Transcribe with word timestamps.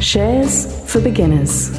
Shares 0.00 0.66
for 0.90 1.00
beginners. 1.00 1.70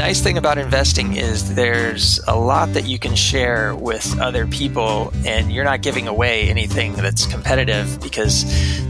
Nice 0.00 0.22
thing 0.22 0.38
about 0.38 0.56
investing 0.56 1.14
is 1.14 1.54
there's 1.54 2.20
a 2.26 2.34
lot 2.34 2.72
that 2.72 2.86
you 2.86 2.98
can 2.98 3.14
share 3.14 3.74
with 3.74 4.18
other 4.18 4.46
people 4.46 5.12
and 5.26 5.52
you're 5.52 5.62
not 5.62 5.82
giving 5.82 6.08
away 6.08 6.48
anything 6.48 6.94
that's 6.94 7.26
competitive 7.26 8.00
because 8.00 8.44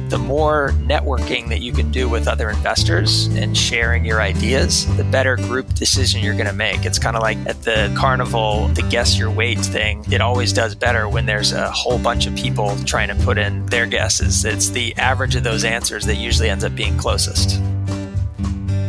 the 0.09 0.19
more 0.19 0.71
networking 0.83 1.49
that 1.49 1.63
you 1.63 1.73
can 1.73 1.91
do 1.91 2.09
with 2.09 2.29
other 2.29 2.49
investors 2.49 3.27
and 3.27 3.59
sharing 3.59 4.05
your 4.05 4.21
ideas, 4.21 4.87
the 4.97 5.03
better 5.03 5.35
group 5.35 5.75
decision 5.75 6.23
you're 6.23 6.35
going 6.35 6.47
to 6.47 6.53
make. 6.53 6.85
It's 6.85 7.01
kind 7.01 7.17
of 7.17 7.23
like 7.23 7.39
at 7.39 7.61
the 7.63 7.93
carnival, 7.99 8.69
the 8.69 8.83
guess 8.83 9.19
your 9.19 9.33
weight 9.33 9.59
thing. 9.59 10.05
It 10.13 10.21
always 10.21 10.53
does 10.53 10.77
better 10.77 11.09
when 11.09 11.27
there's 11.27 11.51
a 11.51 11.73
whole 11.73 11.99
bunch 11.99 12.27
of 12.27 12.37
people 12.37 12.77
trying 12.85 13.09
to 13.09 13.17
put 13.25 13.37
in 13.37 13.67
their 13.67 13.87
guesses. 13.87 14.45
It's 14.45 14.71
the 14.71 14.97
average 14.97 15.35
of 15.35 15.43
those 15.43 15.65
answers 15.65 16.07
that 16.07 16.17
usually 16.17 16.51
ends 16.51 16.63
up 16.63 16.77
being 16.77 16.97
closest. 16.97 17.61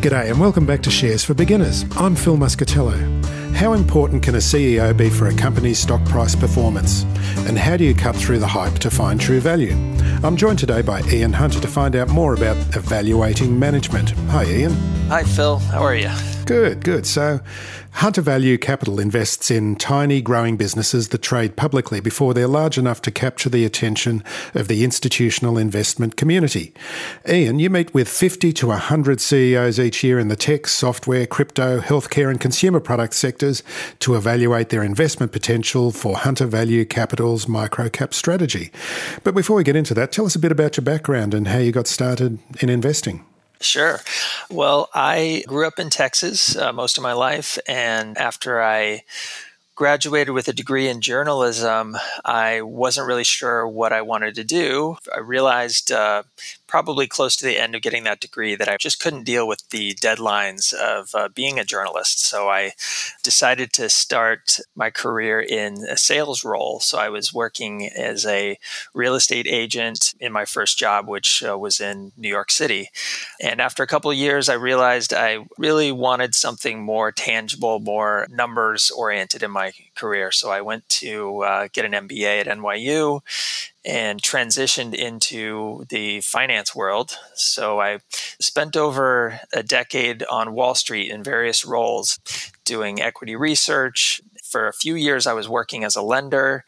G'day 0.02 0.32
and 0.32 0.40
welcome 0.40 0.66
back 0.66 0.82
to 0.82 0.90
Shares 0.90 1.24
for 1.24 1.36
Beginners. 1.36 1.86
I'm 1.96 2.16
Phil 2.16 2.36
Muscatello. 2.36 3.24
How 3.54 3.74
important 3.74 4.24
can 4.24 4.34
a 4.34 4.40
CEO 4.40 4.98
be 4.98 5.12
for 5.12 5.28
a 5.28 5.36
company's 5.36 5.78
stock 5.78 6.04
price 6.06 6.36
performance? 6.36 7.04
And 7.48 7.56
how 7.56 7.78
do 7.78 7.84
you 7.84 7.94
cut 7.94 8.16
through 8.16 8.40
the 8.40 8.48
hype 8.48 8.80
to 8.80 8.90
find 8.90 9.22
true 9.22 9.40
value? 9.40 9.74
I'm 10.24 10.38
joined 10.38 10.58
today 10.58 10.82
by 10.82 11.04
Ian 11.04 11.34
Hunter 11.34 11.60
to 11.60 11.68
find 11.68 11.96
out 11.96 12.10
more 12.10 12.34
about 12.34 12.58
evaluating 12.76 13.60
management. 13.60 14.10
Hi, 14.32 14.44
Ian. 14.46 15.01
Hi, 15.12 15.26
Phil. 15.26 15.58
How 15.58 15.84
are 15.84 15.94
you? 15.94 16.10
Good, 16.46 16.86
good. 16.86 17.06
So, 17.06 17.42
Hunter 17.96 18.22
Value 18.22 18.58
Capital 18.58 18.98
invests 18.98 19.52
in 19.52 19.76
tiny 19.76 20.22
growing 20.22 20.56
businesses 20.56 21.10
that 21.10 21.22
trade 21.22 21.58
publicly 21.58 22.00
before 22.00 22.34
they're 22.34 22.48
large 22.48 22.78
enough 22.78 23.02
to 23.02 23.12
capture 23.12 23.50
the 23.50 23.66
attention 23.66 24.24
of 24.56 24.70
the 24.70 24.86
institutional 24.86 25.58
investment 25.58 26.16
community. 26.16 26.74
Ian, 27.28 27.60
you 27.60 27.70
meet 27.70 27.94
with 27.94 28.08
50 28.08 28.54
to 28.54 28.68
100 28.68 29.20
CEOs 29.20 29.82
each 29.82 30.02
year 30.02 30.18
in 30.18 30.30
the 30.30 30.38
tech, 30.38 30.66
software, 30.66 31.28
crypto, 31.28 31.82
healthcare, 31.82 32.32
and 32.32 32.40
consumer 32.40 32.80
product 32.80 33.14
sectors 33.14 33.64
to 34.00 34.16
evaluate 34.16 34.70
their 34.70 34.82
investment 34.82 35.34
potential 35.34 35.92
for 35.92 36.16
Hunter 36.16 36.46
Value 36.46 36.86
Capital's 36.86 37.48
microcap 37.48 38.14
strategy. 38.14 38.72
But 39.26 39.36
before 39.36 39.58
we 39.58 39.66
get 39.66 39.76
into 39.76 39.94
that, 39.96 40.14
tell 40.14 40.26
us 40.26 40.36
a 40.36 40.40
bit 40.40 40.54
about 40.54 40.78
your 40.78 40.86
background 40.86 41.34
and 41.34 41.50
how 41.50 41.58
you 41.58 41.74
got 41.74 41.88
started 41.88 42.40
in 42.62 42.70
investing. 42.70 43.26
Sure. 43.62 44.00
Well, 44.50 44.90
I 44.94 45.44
grew 45.48 45.68
up 45.68 45.78
in 45.80 45.90
Texas 45.90 46.56
uh, 46.56 46.74
most 46.74 46.98
of 46.98 47.04
my 47.04 47.14
life, 47.14 47.60
and 47.68 48.18
after 48.18 48.62
I 48.62 49.04
graduated 49.76 50.34
with 50.34 50.48
a 50.48 50.54
degree 50.54 50.88
in 50.88 51.02
journalism, 51.02 51.98
I 52.26 52.62
wasn't 52.62 53.08
really 53.08 53.24
sure 53.24 53.68
what 53.68 53.94
I 53.94 54.02
wanted 54.02 54.36
to 54.36 54.44
do. 54.44 54.98
I 55.16 55.20
realized 55.20 55.92
uh, 55.92 56.24
probably 56.72 57.06
close 57.06 57.36
to 57.36 57.46
the 57.46 57.60
end 57.60 57.76
of 57.76 57.82
getting 57.82 58.06
that 58.06 58.22
degree 58.22 58.56
that 58.56 58.70
I 58.70 58.78
just 58.78 59.02
couldn't 59.02 59.26
deal 59.26 59.46
with 59.46 59.68
the 59.72 59.94
deadlines 59.96 60.74
of 60.74 61.14
uh, 61.14 61.28
being 61.28 61.60
a 61.60 61.66
journalist. 61.66 62.26
So 62.26 62.48
I 62.48 62.72
decided 63.24 63.74
to 63.74 63.90
start 63.90 64.58
my 64.74 64.90
career 64.90 65.42
in 65.42 65.84
a 65.90 65.98
sales 65.98 66.46
role. 66.46 66.80
So 66.80 66.98
I 66.98 67.10
was 67.10 67.34
working 67.34 67.90
as 67.90 68.26
a 68.26 68.58
real 68.94 69.16
estate 69.16 69.48
agent 69.48 70.14
in 70.22 70.32
my 70.32 70.46
first 70.46 70.78
job, 70.80 71.10
which 71.10 71.44
uh, 71.44 71.58
was 71.58 71.82
in 71.82 72.14
New 72.16 72.30
York 72.30 72.50
City. 72.50 72.88
And 73.42 73.60
after 73.60 73.84
a 73.84 73.88
couple 73.88 74.10
of 74.10 74.16
years, 74.16 74.48
I 74.48 74.54
realized 74.54 75.14
I 75.14 75.46
really 75.58 75.92
wanted 75.92 76.36
something 76.36 76.82
more 76.82 77.12
tangible, 77.12 77.82
more 77.82 78.28
numbers 78.30 78.90
oriented 78.92 79.44
in 79.44 79.52
my 79.52 79.74
career. 79.96 80.32
So 80.32 80.50
I 80.52 80.62
went 80.62 80.88
to 81.02 81.42
uh, 81.44 81.68
get 81.74 81.84
an 81.84 82.08
MBA 82.08 82.48
at 82.48 82.48
NYU 82.48 83.20
and 83.84 84.22
transitioned 84.22 84.94
into 84.94 85.86
the 85.90 86.22
finance 86.22 86.76
world. 86.76 87.18
So 87.34 87.80
I 87.80 88.00
spent 88.40 88.78
over 88.78 89.40
a 89.54 89.64
decade 89.64 90.24
on 90.24 90.54
Wall 90.54 90.76
Street 90.76 91.10
in 91.10 91.24
various 91.24 91.66
roles, 91.66 92.20
doing 92.64 93.02
equity 93.02 93.36
research. 93.36 94.22
For 94.52 94.68
a 94.68 94.74
few 94.74 94.96
years, 94.96 95.28
I 95.28 95.34
was 95.34 95.48
working 95.48 95.84
as 95.86 95.96
a 95.96 96.02
lender 96.02 96.66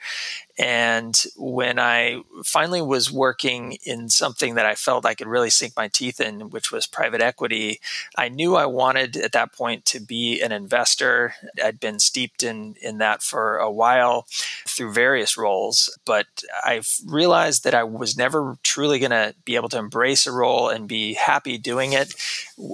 and 0.58 1.20
when 1.36 1.80
I 1.80 2.22
finally 2.44 2.82
was 2.82 3.12
working 3.12 3.78
in 3.86 4.10
something 4.10 4.54
that 4.54 4.68
I 4.68 4.76
felt 4.76 5.06
I 5.06 5.16
could 5.16 5.28
really 5.28 5.50
sink 5.50 5.74
my 5.76 5.88
teeth 5.88 6.22
in, 6.22 6.52
which 6.52 6.72
was 6.72 6.86
private 6.86 7.22
equity, 7.22 7.80
I 8.16 8.30
knew 8.30 8.56
I 8.56 8.68
wanted 8.68 9.18
at 9.18 9.32
that 9.32 9.52
point 9.52 9.84
to 9.86 10.00
be 10.00 10.42
an 10.42 10.52
investor. 10.52 11.34
I'd 11.64 11.80
been 11.80 12.00
steeped 12.00 12.44
in, 12.44 12.76
in 12.82 13.00
that 13.00 13.24
for 13.24 13.58
a 13.58 13.72
while 13.72 14.28
through 14.68 14.94
various 14.94 15.38
roles, 15.38 15.98
but 16.06 16.28
I 16.64 16.82
realized 17.08 17.64
that 17.64 17.74
I 17.74 17.84
was 17.84 18.16
never 18.16 18.58
truly 18.62 19.00
going 19.00 19.12
to 19.12 19.34
be 19.46 19.56
able 19.56 19.70
to 19.70 19.80
embrace 19.80 20.28
a 20.28 20.32
role 20.32 20.70
and 20.70 20.88
be 20.88 21.16
happy 21.16 21.58
doing 21.58 21.94
it 21.94 22.14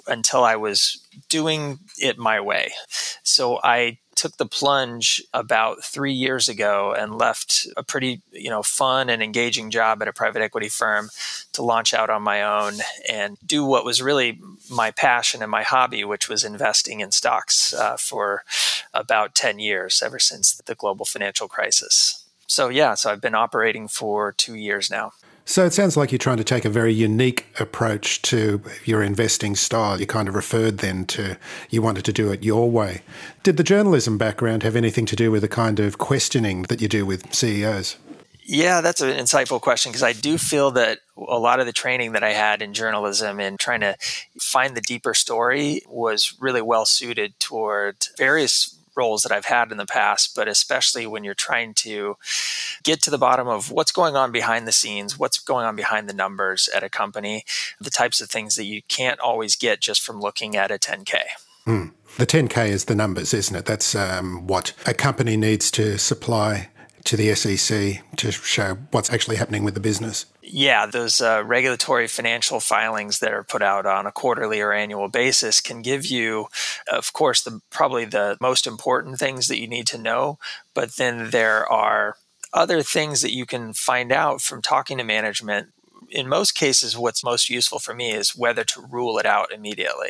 until 0.05 0.43
I 0.43 0.57
was 0.57 1.01
doing 1.29 1.79
it 1.97 2.17
my 2.17 2.41
way. 2.41 2.71
So 3.23 3.59
I 3.63 3.99
took 4.19 4.35
the 4.35 4.45
plunge 4.45 5.23
about 5.33 5.81
three 5.81 6.11
years 6.11 6.49
ago 6.49 6.93
and 6.93 7.17
left 7.17 7.65
a 7.77 7.83
pretty 7.83 8.21
you 8.33 8.49
know 8.49 8.61
fun 8.61 9.09
and 9.09 9.23
engaging 9.23 9.71
job 9.71 10.01
at 10.01 10.09
a 10.09 10.13
private 10.13 10.41
equity 10.41 10.67
firm 10.67 11.09
to 11.53 11.63
launch 11.63 11.93
out 11.93 12.09
on 12.09 12.21
my 12.21 12.43
own 12.43 12.73
and 13.09 13.37
do 13.45 13.63
what 13.63 13.85
was 13.85 14.01
really 14.01 14.37
my 14.69 14.91
passion 14.91 15.41
and 15.41 15.49
my 15.49 15.63
hobby, 15.63 16.03
which 16.03 16.27
was 16.27 16.43
investing 16.43 16.99
in 16.99 17.11
stocks 17.11 17.73
uh, 17.73 17.95
for 17.95 18.43
about 18.93 19.35
10 19.35 19.57
years, 19.57 20.01
ever 20.03 20.19
since 20.19 20.53
the 20.65 20.75
global 20.75 21.05
financial 21.05 21.47
crisis. 21.47 22.25
So, 22.45 22.67
yeah, 22.67 22.95
so 22.95 23.11
I've 23.11 23.21
been 23.21 23.35
operating 23.35 23.87
for 23.87 24.33
two 24.33 24.55
years 24.55 24.91
now. 24.91 25.13
So 25.49 25.65
it 25.65 25.73
sounds 25.73 25.97
like 25.97 26.11
you're 26.11 26.19
trying 26.19 26.37
to 26.37 26.43
take 26.43 26.63
a 26.63 26.69
very 26.69 26.93
unique 26.93 27.47
approach 27.59 28.21
to 28.21 28.61
your 28.85 29.01
investing 29.01 29.55
style. 29.55 29.99
You 29.99 30.05
kind 30.05 30.27
of 30.27 30.35
referred 30.35 30.77
then 30.77 31.05
to 31.05 31.39
you 31.71 31.81
wanted 31.81 32.05
to 32.05 32.13
do 32.13 32.31
it 32.31 32.43
your 32.43 32.69
way. 32.69 33.01
Did 33.41 33.57
the 33.57 33.63
journalism 33.63 34.19
background 34.19 34.61
have 34.61 34.75
anything 34.75 35.07
to 35.07 35.15
do 35.15 35.31
with 35.31 35.41
the 35.41 35.47
kind 35.47 35.79
of 35.79 35.97
questioning 35.97 36.61
that 36.69 36.81
you 36.81 36.87
do 36.87 37.03
with 37.03 37.33
CEOs? 37.33 37.97
Yeah, 38.43 38.81
that's 38.81 39.01
an 39.01 39.09
insightful 39.09 39.59
question 39.59 39.91
because 39.91 40.03
I 40.03 40.13
do 40.13 40.37
feel 40.37 40.69
that 40.71 40.99
a 41.17 41.39
lot 41.39 41.59
of 41.59 41.65
the 41.65 41.73
training 41.73 42.11
that 42.11 42.23
I 42.23 42.33
had 42.33 42.61
in 42.61 42.75
journalism 42.75 43.39
and 43.39 43.59
trying 43.59 43.81
to 43.81 43.97
find 44.39 44.77
the 44.77 44.81
deeper 44.81 45.15
story 45.15 45.81
was 45.87 46.37
really 46.39 46.61
well 46.61 46.85
suited 46.85 47.39
toward 47.39 47.95
various 48.19 48.78
roles 48.99 49.21
that 49.21 49.31
I've 49.31 49.45
had 49.45 49.71
in 49.71 49.77
the 49.77 49.85
past, 49.85 50.35
but 50.35 50.49
especially 50.49 51.07
when 51.07 51.23
you're 51.23 51.45
trying 51.49 51.73
to 51.85 52.17
get 52.83 53.01
to 53.03 53.09
the 53.09 53.17
bottom 53.17 53.47
of 53.47 53.71
what's 53.71 53.93
going 53.93 54.17
on 54.17 54.31
behind 54.33 54.67
the 54.67 54.73
scenes, 54.81 55.17
what's 55.17 55.39
going 55.39 55.65
on 55.65 55.77
behind 55.77 56.09
the 56.09 56.13
numbers 56.23 56.69
at 56.75 56.83
a 56.83 56.89
company, 56.89 57.45
the 57.79 57.89
types 58.01 58.19
of 58.19 58.29
things 58.29 58.55
that 58.55 58.65
you 58.65 58.81
can't 58.89 59.19
always 59.21 59.55
get 59.55 59.79
just 59.79 60.01
from 60.01 60.19
looking 60.19 60.57
at 60.57 60.69
a 60.69 60.77
10K. 60.77 61.15
Mm. 61.65 61.91
The 62.17 62.27
10K 62.27 62.67
is 62.67 62.85
the 62.85 62.95
numbers, 62.95 63.33
isn't 63.33 63.55
it? 63.55 63.65
That's 63.65 63.95
um, 63.95 64.47
what 64.47 64.73
a 64.85 64.93
company 64.93 65.37
needs 65.37 65.71
to 65.71 65.97
supply 65.97 66.69
to 67.05 67.17
the 67.17 67.33
SEC 67.35 68.01
to 68.17 68.31
show 68.31 68.77
what's 68.91 69.11
actually 69.11 69.37
happening 69.37 69.63
with 69.63 69.73
the 69.73 69.79
business. 69.79 70.25
Yeah, 70.41 70.85
those 70.85 71.21
uh, 71.21 71.43
regulatory 71.45 72.07
financial 72.07 72.59
filings 72.59 73.19
that 73.19 73.33
are 73.33 73.43
put 73.43 73.61
out 73.61 73.85
on 73.85 74.07
a 74.07 74.11
quarterly 74.11 74.61
or 74.61 74.73
annual 74.73 75.07
basis 75.07 75.61
can 75.61 75.81
give 75.81 76.05
you, 76.05 76.47
of 76.91 77.13
course, 77.13 77.43
the 77.43 77.61
probably 77.69 78.05
the 78.05 78.37
most 78.41 78.65
important 78.65 79.19
things 79.19 79.47
that 79.47 79.59
you 79.59 79.67
need 79.67 79.87
to 79.87 79.97
know. 79.97 80.39
But 80.73 80.95
then 80.97 81.29
there 81.29 81.71
are 81.71 82.15
other 82.53 82.81
things 82.81 83.21
that 83.21 83.33
you 83.33 83.45
can 83.45 83.73
find 83.73 84.11
out 84.11 84.41
from 84.41 84.61
talking 84.61 84.97
to 84.97 85.03
management 85.03 85.69
in 86.11 86.27
most 86.27 86.55
cases, 86.55 86.97
what's 86.97 87.23
most 87.23 87.49
useful 87.49 87.79
for 87.79 87.93
me 87.93 88.11
is 88.11 88.35
whether 88.35 88.63
to 88.63 88.81
rule 88.81 89.17
it 89.17 89.25
out 89.25 89.51
immediately 89.51 90.09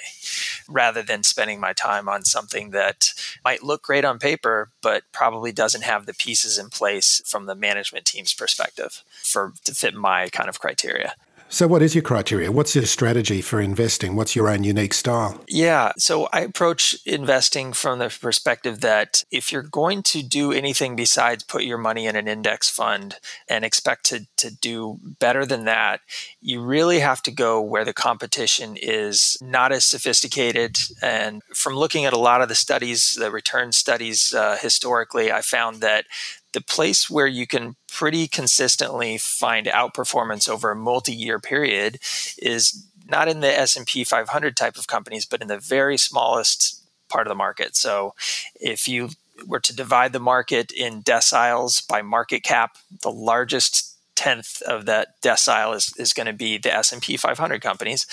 rather 0.67 1.01
than 1.01 1.23
spending 1.23 1.59
my 1.59 1.73
time 1.73 2.07
on 2.07 2.23
something 2.23 2.69
that 2.71 3.13
might 3.43 3.63
look 3.63 3.83
great 3.83 4.05
on 4.05 4.19
paper, 4.19 4.69
but 4.81 5.03
probably 5.11 5.51
doesn't 5.51 5.83
have 5.83 6.05
the 6.05 6.13
pieces 6.13 6.57
in 6.57 6.69
place 6.69 7.21
from 7.25 7.45
the 7.45 7.55
management 7.55 8.05
team's 8.05 8.33
perspective 8.33 9.03
for 9.23 9.53
to 9.65 9.73
fit 9.73 9.93
my 9.93 10.29
kind 10.29 10.49
of 10.49 10.59
criteria. 10.59 11.15
So, 11.51 11.67
what 11.67 11.81
is 11.81 11.95
your 11.95 12.03
criteria? 12.03 12.51
What's 12.51 12.75
your 12.75 12.85
strategy 12.85 13.41
for 13.41 13.59
investing? 13.59 14.15
What's 14.15 14.35
your 14.35 14.49
own 14.49 14.63
unique 14.63 14.93
style? 14.93 15.43
Yeah. 15.47 15.93
So, 15.97 16.29
I 16.31 16.41
approach 16.41 16.95
investing 17.07 17.73
from 17.73 17.97
the 17.97 18.15
perspective 18.21 18.81
that 18.81 19.23
if 19.31 19.51
you're 19.51 19.63
going 19.63 20.03
to 20.03 20.21
do 20.21 20.51
anything 20.51 20.95
besides 20.95 21.43
put 21.43 21.63
your 21.63 21.79
money 21.79 22.05
in 22.05 22.15
an 22.15 22.27
index 22.27 22.69
fund 22.69 23.15
and 23.47 23.65
expect 23.65 24.05
to, 24.05 24.27
to 24.37 24.51
do 24.51 24.99
better 25.01 25.43
than 25.43 25.65
that, 25.65 26.01
you 26.39 26.61
really 26.61 26.99
have 26.99 27.23
to 27.23 27.31
go 27.31 27.59
where 27.59 27.83
the 27.83 27.93
competition 27.93 28.77
is 28.79 29.35
not 29.41 29.71
as 29.71 29.85
sophisticated. 29.85 30.77
And 31.01 31.41
from 31.55 31.73
looking 31.73 32.05
at 32.05 32.13
a 32.13 32.19
lot 32.19 32.43
of 32.43 32.47
the 32.47 32.55
studies, 32.55 33.15
the 33.19 33.31
return 33.31 33.71
studies 33.71 34.35
uh, 34.35 34.57
historically, 34.61 35.31
I 35.31 35.41
found 35.41 35.81
that 35.81 36.05
the 36.53 36.61
place 36.61 37.09
where 37.09 37.27
you 37.27 37.45
can 37.45 37.75
pretty 37.91 38.27
consistently 38.27 39.17
find 39.17 39.67
outperformance 39.67 40.49
over 40.49 40.71
a 40.71 40.75
multi-year 40.75 41.39
period 41.39 41.99
is 42.37 42.85
not 43.07 43.27
in 43.27 43.39
the 43.39 43.59
S&P 43.59 44.03
500 44.03 44.55
type 44.55 44.77
of 44.77 44.87
companies 44.87 45.25
but 45.25 45.41
in 45.41 45.47
the 45.47 45.57
very 45.59 45.97
smallest 45.97 46.83
part 47.09 47.27
of 47.27 47.31
the 47.31 47.35
market. 47.35 47.75
So 47.75 48.13
if 48.55 48.87
you 48.87 49.09
were 49.45 49.59
to 49.59 49.75
divide 49.75 50.13
the 50.13 50.19
market 50.19 50.71
in 50.71 51.01
deciles 51.01 51.85
by 51.87 52.01
market 52.01 52.43
cap, 52.43 52.77
the 53.01 53.11
largest 53.11 53.95
tenth 54.15 54.61
of 54.63 54.85
that 54.85 55.21
decile 55.21 55.75
is, 55.75 55.93
is 55.97 56.13
going 56.13 56.27
to 56.27 56.33
be 56.33 56.57
the 56.57 56.73
S&P 56.73 57.15
500 57.15 57.61
companies. 57.61 58.05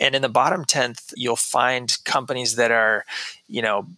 And 0.00 0.14
in 0.14 0.22
the 0.22 0.28
bottom 0.28 0.64
tenth, 0.64 1.12
you'll 1.16 1.36
find 1.36 1.96
companies 2.04 2.54
that 2.56 2.70
are, 2.70 3.04
you 3.48 3.60
know, 3.60 3.88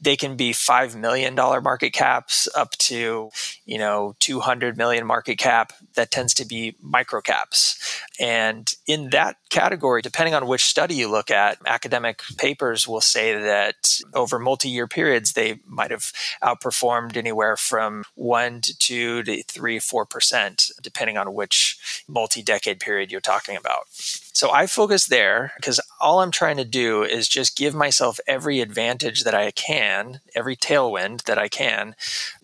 they 0.00 0.16
can 0.16 0.36
be 0.36 0.52
$5 0.52 0.96
million 0.96 1.34
market 1.34 1.92
caps 1.92 2.48
up 2.54 2.72
to, 2.78 3.30
you 3.66 3.78
know, 3.78 4.14
200 4.20 4.76
million 4.76 5.06
market 5.06 5.36
cap. 5.36 5.72
That 5.94 6.10
tends 6.10 6.34
to 6.34 6.46
be 6.46 6.76
micro 6.82 7.20
caps. 7.20 8.00
And 8.18 8.72
in 8.86 9.10
that 9.10 9.36
category, 9.50 10.00
depending 10.02 10.34
on 10.34 10.46
which 10.46 10.64
study 10.64 10.94
you 10.94 11.10
look 11.10 11.30
at, 11.30 11.58
academic 11.66 12.22
papers 12.38 12.88
will 12.88 13.00
say 13.00 13.34
that 13.34 14.00
over 14.14 14.38
multi-year 14.38 14.86
periods, 14.86 15.32
they 15.32 15.60
might 15.66 15.90
have 15.90 16.12
outperformed 16.42 17.16
anywhere 17.16 17.56
from 17.56 18.04
one 18.14 18.60
to 18.62 18.76
two 18.78 19.22
to 19.24 19.42
three, 19.42 19.78
four 19.78 20.06
percent, 20.06 20.70
depending 20.82 21.18
on 21.18 21.34
which 21.34 22.04
multi-decade 22.08 22.80
period 22.80 23.10
you're 23.10 23.20
talking 23.20 23.56
about. 23.56 23.86
So 24.32 24.50
I 24.50 24.66
focus 24.66 25.06
there 25.06 25.52
because 25.56 25.80
all 26.00 26.20
I'm 26.20 26.30
trying 26.30 26.56
to 26.56 26.64
do 26.64 27.02
is 27.02 27.28
just 27.28 27.56
give 27.56 27.74
myself 27.74 28.20
every 28.26 28.60
advantage 28.60 29.24
that 29.24 29.34
I 29.34 29.50
can, 29.50 30.20
every 30.34 30.56
tailwind 30.56 31.24
that 31.24 31.38
I 31.38 31.48
can, 31.48 31.94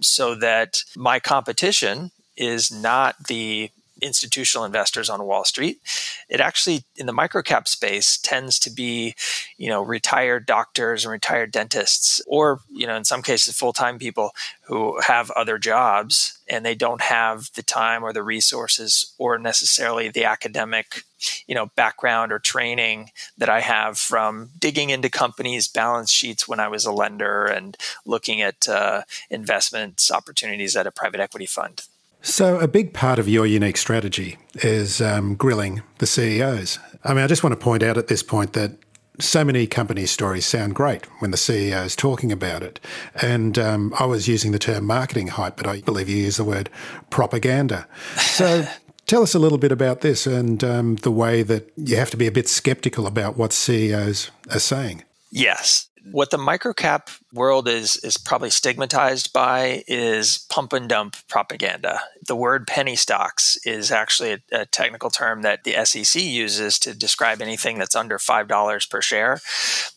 so 0.00 0.34
that 0.34 0.82
my 0.96 1.20
competition 1.20 2.10
is 2.36 2.70
not 2.70 3.28
the 3.28 3.70
institutional 4.02 4.64
investors 4.64 5.08
on 5.08 5.24
Wall 5.24 5.44
Street. 5.44 5.80
It 6.28 6.40
actually, 6.40 6.84
in 6.96 7.06
the 7.06 7.12
microcap 7.12 7.68
space, 7.68 8.18
tends 8.18 8.58
to 8.60 8.70
be, 8.70 9.14
you 9.56 9.68
know, 9.68 9.82
retired 9.82 10.46
doctors 10.46 11.04
and 11.04 11.12
retired 11.12 11.52
dentists, 11.52 12.20
or 12.26 12.60
you 12.70 12.86
know, 12.86 12.96
in 12.96 13.04
some 13.04 13.22
cases, 13.22 13.56
full 13.56 13.72
time 13.72 13.98
people 13.98 14.32
who 14.62 14.98
have 15.06 15.30
other 15.32 15.58
jobs 15.58 16.38
and 16.48 16.64
they 16.64 16.74
don't 16.74 17.02
have 17.02 17.50
the 17.54 17.62
time 17.62 18.02
or 18.02 18.12
the 18.12 18.22
resources 18.22 19.14
or 19.18 19.38
necessarily 19.38 20.08
the 20.08 20.24
academic 20.24 21.02
you 21.46 21.54
know 21.54 21.66
background 21.76 22.32
or 22.32 22.38
training 22.38 23.10
that 23.38 23.48
i 23.48 23.60
have 23.60 23.98
from 23.98 24.50
digging 24.58 24.90
into 24.90 25.08
companies 25.08 25.66
balance 25.68 26.10
sheets 26.10 26.46
when 26.46 26.60
i 26.60 26.68
was 26.68 26.84
a 26.84 26.92
lender 26.92 27.46
and 27.46 27.76
looking 28.04 28.40
at 28.42 28.68
uh, 28.68 29.02
investments 29.30 30.10
opportunities 30.10 30.76
at 30.76 30.86
a 30.86 30.92
private 30.92 31.20
equity 31.20 31.46
fund 31.46 31.82
so, 32.22 32.58
a 32.58 32.66
big 32.66 32.92
part 32.92 33.18
of 33.18 33.28
your 33.28 33.46
unique 33.46 33.76
strategy 33.76 34.36
is 34.56 35.00
um, 35.00 35.34
grilling 35.34 35.82
the 35.98 36.06
CEOs. 36.06 36.78
I 37.04 37.14
mean, 37.14 37.22
I 37.22 37.26
just 37.26 37.44
want 37.44 37.52
to 37.52 37.62
point 37.62 37.82
out 37.82 37.96
at 37.96 38.08
this 38.08 38.22
point 38.22 38.52
that 38.54 38.72
so 39.18 39.44
many 39.44 39.66
company 39.66 40.06
stories 40.06 40.44
sound 40.44 40.74
great 40.74 41.06
when 41.20 41.30
the 41.30 41.36
CEO 41.36 41.84
is 41.84 41.96
talking 41.96 42.32
about 42.32 42.62
it. 42.62 42.80
And 43.22 43.58
um, 43.58 43.94
I 43.98 44.04
was 44.04 44.28
using 44.28 44.52
the 44.52 44.58
term 44.58 44.84
marketing 44.84 45.28
hype, 45.28 45.56
but 45.56 45.66
I 45.66 45.80
believe 45.80 46.08
you 46.08 46.16
use 46.16 46.36
the 46.36 46.44
word 46.44 46.68
propaganda. 47.10 47.86
So, 48.16 48.66
tell 49.06 49.22
us 49.22 49.34
a 49.34 49.38
little 49.38 49.58
bit 49.58 49.72
about 49.72 50.00
this 50.00 50.26
and 50.26 50.62
um, 50.64 50.96
the 50.96 51.10
way 51.10 51.42
that 51.42 51.72
you 51.76 51.96
have 51.96 52.10
to 52.10 52.16
be 52.16 52.26
a 52.26 52.32
bit 52.32 52.48
skeptical 52.48 53.06
about 53.06 53.36
what 53.36 53.52
CEOs 53.52 54.30
are 54.50 54.58
saying. 54.58 55.04
Yes. 55.30 55.88
What 56.12 56.30
the 56.30 56.38
microcap 56.38 57.08
world 57.32 57.68
is 57.68 57.96
is 57.96 58.16
probably 58.16 58.50
stigmatized 58.50 59.32
by 59.32 59.84
is 59.88 60.46
pump 60.50 60.72
and 60.72 60.88
dump 60.88 61.16
propaganda. 61.28 62.00
The 62.26 62.36
word 62.36 62.66
penny 62.66 62.96
stocks 62.96 63.56
is 63.64 63.92
actually 63.92 64.32
a, 64.32 64.38
a 64.52 64.66
technical 64.66 65.10
term 65.10 65.42
that 65.42 65.64
the 65.64 65.84
SEC 65.84 66.20
uses 66.20 66.78
to 66.80 66.94
describe 66.94 67.40
anything 67.40 67.78
that's 67.78 67.96
under 67.96 68.18
five 68.18 68.48
dollars 68.48 68.86
per 68.86 69.00
share. 69.00 69.40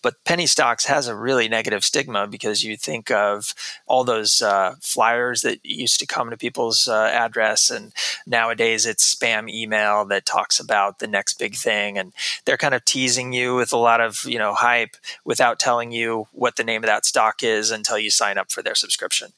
But 0.02 0.24
penny 0.26 0.46
stocks 0.46 0.86
has 0.86 1.08
a 1.08 1.16
really 1.16 1.50
negative 1.50 1.84
stigma 1.84 2.28
because 2.28 2.64
you 2.64 2.78
think 2.78 3.12
of 3.12 3.54
all 3.88 4.04
those 4.04 4.42
uh, 4.42 4.76
flyers 4.82 5.42
that 5.42 5.60
used 5.64 6.00
to 6.00 6.06
come 6.06 6.30
to 6.30 6.38
people's 6.38 6.88
uh, 6.88 7.10
address, 7.14 7.70
and 7.70 7.94
nowadays 8.28 8.86
it's 8.86 9.16
spam 9.16 9.50
email 9.50 10.06
that 10.06 10.26
talks 10.26 10.60
about 10.60 11.00
the 11.00 11.08
next 11.08 11.40
big 11.40 11.56
thing, 11.56 11.98
and 11.98 12.14
they're 12.46 12.58
kind 12.58 12.74
of 12.74 12.86
teasing 12.86 13.34
you 13.34 13.56
with 13.56 13.74
a 13.74 13.78
lot 13.78 14.02
of 14.02 14.24
you 14.26 14.38
know 14.38 14.54
hype 14.54 14.96
without 15.26 15.60
telling 15.60 15.92
you 15.92 16.28
what 16.32 16.56
the 16.56 16.64
name 16.64 16.84
of 16.84 16.88
that 16.88 17.06
stock 17.06 17.44
is 17.44 17.72
until 17.72 17.98
you 17.98 18.10
sign 18.10 18.38
up 18.38 18.52
for 18.52 18.62
their 18.62 18.76
subscription. 18.76 19.34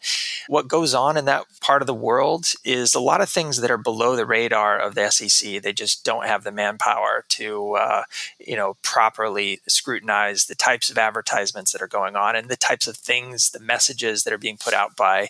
What 0.48 0.68
goes 0.68 0.94
on 0.94 1.18
in 1.18 1.26
that 1.26 1.46
part 1.62 1.82
of 1.82 1.88
the 1.88 1.94
world 1.94 2.48
is 2.66 2.81
a 2.96 3.00
lot 3.00 3.22
of 3.22 3.30
things 3.30 3.62
that 3.62 3.72
are 3.72 3.78
below 3.78 4.16
the 4.16 4.26
radar 4.26 4.78
of 4.78 4.96
the 4.96 5.10
SEC. 5.10 5.62
They 5.62 5.74
just 5.74 6.04
don't 6.04 6.26
have 6.26 6.44
the 6.44 6.52
manpower 6.52 7.26
to, 7.30 7.74
uh, 7.74 8.04
you 8.40 8.56
know, 8.56 8.78
properly 8.82 9.60
scrutinize 9.68 10.46
the 10.46 10.56
types 10.56 10.90
of 10.90 10.98
advertisements 10.98 11.72
that 11.72 11.82
are 11.82 11.88
going 11.88 12.16
on 12.16 12.36
and 12.36 12.50
the 12.50 12.58
types 12.58 12.88
of 12.88 12.98
things, 12.98 13.52
the 13.52 13.60
messages 13.60 14.24
that 14.24 14.34
are 14.34 14.38
being 14.38 14.58
put 14.58 14.74
out 14.74 14.96
by 14.96 15.30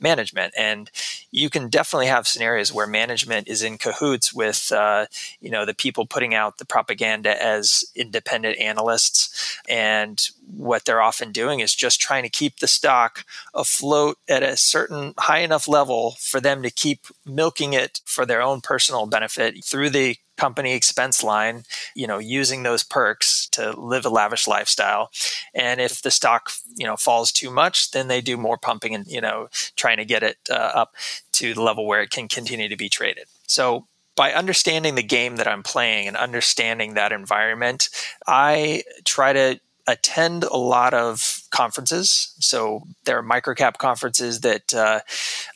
management. 0.00 0.54
And 0.56 0.90
you 1.30 1.50
can 1.50 1.68
definitely 1.68 2.06
have 2.06 2.26
scenarios 2.26 2.72
where 2.72 2.86
management 2.86 3.48
is 3.48 3.62
in 3.62 3.78
cahoots 3.78 4.32
with, 4.32 4.72
uh, 4.72 5.06
you 5.40 5.50
know, 5.50 5.64
the 5.64 5.74
people 5.74 6.06
putting 6.06 6.34
out 6.34 6.58
the 6.58 6.64
propaganda 6.64 7.42
as 7.42 7.84
independent 7.94 8.58
analysts. 8.58 9.58
And 9.68 10.24
what 10.46 10.84
they're 10.84 11.02
often 11.02 11.32
doing 11.32 11.60
is 11.60 11.74
just 11.74 12.00
trying 12.00 12.22
to 12.22 12.28
keep 12.28 12.58
the 12.58 12.66
stock 12.66 13.24
afloat 13.54 14.18
at 14.28 14.42
a 14.42 14.56
certain 14.56 15.14
high 15.18 15.40
enough 15.40 15.68
level 15.68 16.16
for 16.20 16.40
them 16.40 16.62
to 16.62 16.70
keep 16.70 17.06
milking 17.24 17.72
it 17.72 18.00
for 18.04 18.24
their 18.24 18.42
own 18.42 18.60
personal 18.60 19.06
benefit 19.06 19.64
through 19.64 19.90
the 19.90 20.16
company 20.38 20.72
expense 20.72 21.22
line, 21.22 21.64
you 21.94 22.06
know, 22.06 22.18
using 22.18 22.62
those 22.62 22.82
perks 22.82 23.46
to 23.48 23.78
live 23.78 24.06
a 24.06 24.08
lavish 24.08 24.46
lifestyle. 24.48 25.10
And 25.54 25.80
if 25.80 26.00
the 26.00 26.10
stock, 26.10 26.52
you 26.76 26.86
know, 26.86 26.96
falls 26.96 27.30
too 27.30 27.50
much, 27.50 27.90
then 27.90 28.08
they 28.08 28.22
do 28.22 28.36
more 28.36 28.56
pumping 28.56 28.94
and, 28.94 29.06
you 29.06 29.20
know, 29.20 29.48
trying 29.76 29.98
to 29.98 30.04
get 30.04 30.22
it 30.22 30.38
uh, 30.50 30.54
up 30.54 30.94
to 31.32 31.52
the 31.52 31.62
level 31.62 31.86
where 31.86 32.00
it 32.00 32.10
can 32.10 32.28
continue 32.28 32.68
to 32.68 32.76
be 32.76 32.88
traded. 32.88 33.26
So 33.46 33.86
by 34.16 34.32
understanding 34.32 34.94
the 34.94 35.02
game 35.02 35.36
that 35.36 35.46
I'm 35.46 35.62
playing 35.62 36.08
and 36.08 36.16
understanding 36.16 36.94
that 36.94 37.12
environment, 37.12 37.88
I 38.26 38.82
try 39.04 39.32
to 39.32 39.60
attend 39.88 40.44
a 40.44 40.56
lot 40.56 40.92
of 40.92 41.42
conferences. 41.50 42.34
So 42.40 42.82
there 43.04 43.18
are 43.18 43.22
microcap 43.22 43.78
conferences 43.78 44.42
that 44.42 44.74
uh, 44.74 45.00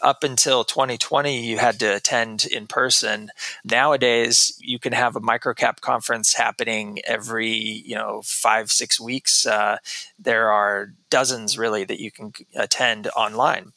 up 0.01 0.25
until 0.25 0.65
2020 0.65 1.45
you 1.45 1.59
had 1.59 1.79
to 1.81 1.97
attend 1.97 2.47
in 2.47 2.67
person. 2.67 3.31
Nowadays 3.63 4.55
you 4.59 4.79
can 4.79 4.95
have 4.95 5.17
a 5.17 5.21
microcap 5.21 5.83
conference 5.83 6.35
happening 6.35 6.99
every 7.05 7.53
you 7.53 7.95
know 7.95 8.23
five 8.25 8.73
six 8.73 8.99
weeks. 8.99 9.47
Uh, 9.47 9.77
there 10.19 10.51
are 10.51 10.95
dozens 11.11 11.59
really 11.59 11.85
that 11.85 12.01
you 12.01 12.11
can 12.11 12.33
attend 12.57 13.09
online. 13.09 13.73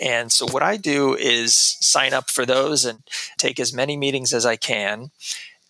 And 0.00 0.32
so 0.32 0.46
what 0.46 0.62
I 0.62 0.78
do 0.78 1.14
is 1.14 1.54
sign 1.54 2.14
up 2.14 2.30
for 2.30 2.46
those 2.46 2.86
and 2.86 3.00
take 3.36 3.60
as 3.60 3.74
many 3.74 3.94
meetings 3.98 4.32
as 4.32 4.46
I 4.46 4.56
can. 4.56 5.10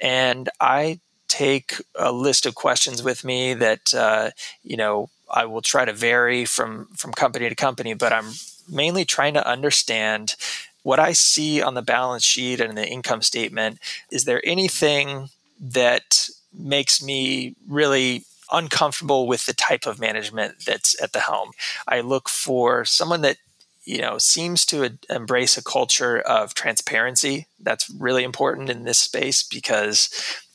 And 0.00 0.48
I 0.60 1.00
take 1.28 1.74
a 1.94 2.12
list 2.12 2.46
of 2.46 2.54
questions 2.54 3.02
with 3.02 3.24
me 3.24 3.54
that 3.54 3.94
uh, 3.94 4.30
you 4.62 4.76
know 4.76 5.10
I 5.30 5.44
will 5.44 5.62
try 5.62 5.84
to 5.84 5.92
vary 5.92 6.44
from 6.44 6.86
from 6.96 7.12
company 7.12 7.48
to 7.48 7.54
company, 7.54 7.94
but 7.94 8.12
I'm 8.12 8.32
mainly 8.68 9.04
trying 9.04 9.34
to 9.34 9.46
understand 9.46 10.34
what 10.82 10.98
I 10.98 11.12
see 11.12 11.60
on 11.60 11.74
the 11.74 11.82
balance 11.82 12.24
sheet 12.24 12.60
and 12.60 12.76
the 12.76 12.86
income 12.86 13.22
statement. 13.22 13.78
Is 14.10 14.24
there 14.24 14.40
anything 14.44 15.28
that 15.60 16.28
makes 16.52 17.02
me 17.02 17.54
really 17.68 18.24
uncomfortable 18.50 19.26
with 19.26 19.44
the 19.44 19.52
type 19.52 19.86
of 19.86 20.00
management 20.00 20.64
that's 20.64 21.00
at 21.02 21.12
the 21.12 21.20
helm? 21.20 21.50
I 21.86 22.00
look 22.00 22.28
for 22.28 22.84
someone 22.84 23.20
that 23.22 23.36
you 23.88 24.02
know 24.02 24.18
seems 24.18 24.66
to 24.66 24.98
embrace 25.08 25.56
a 25.56 25.64
culture 25.64 26.20
of 26.20 26.52
transparency 26.52 27.46
that's 27.60 27.90
really 27.90 28.22
important 28.22 28.68
in 28.68 28.84
this 28.84 28.98
space 28.98 29.42
because 29.42 30.10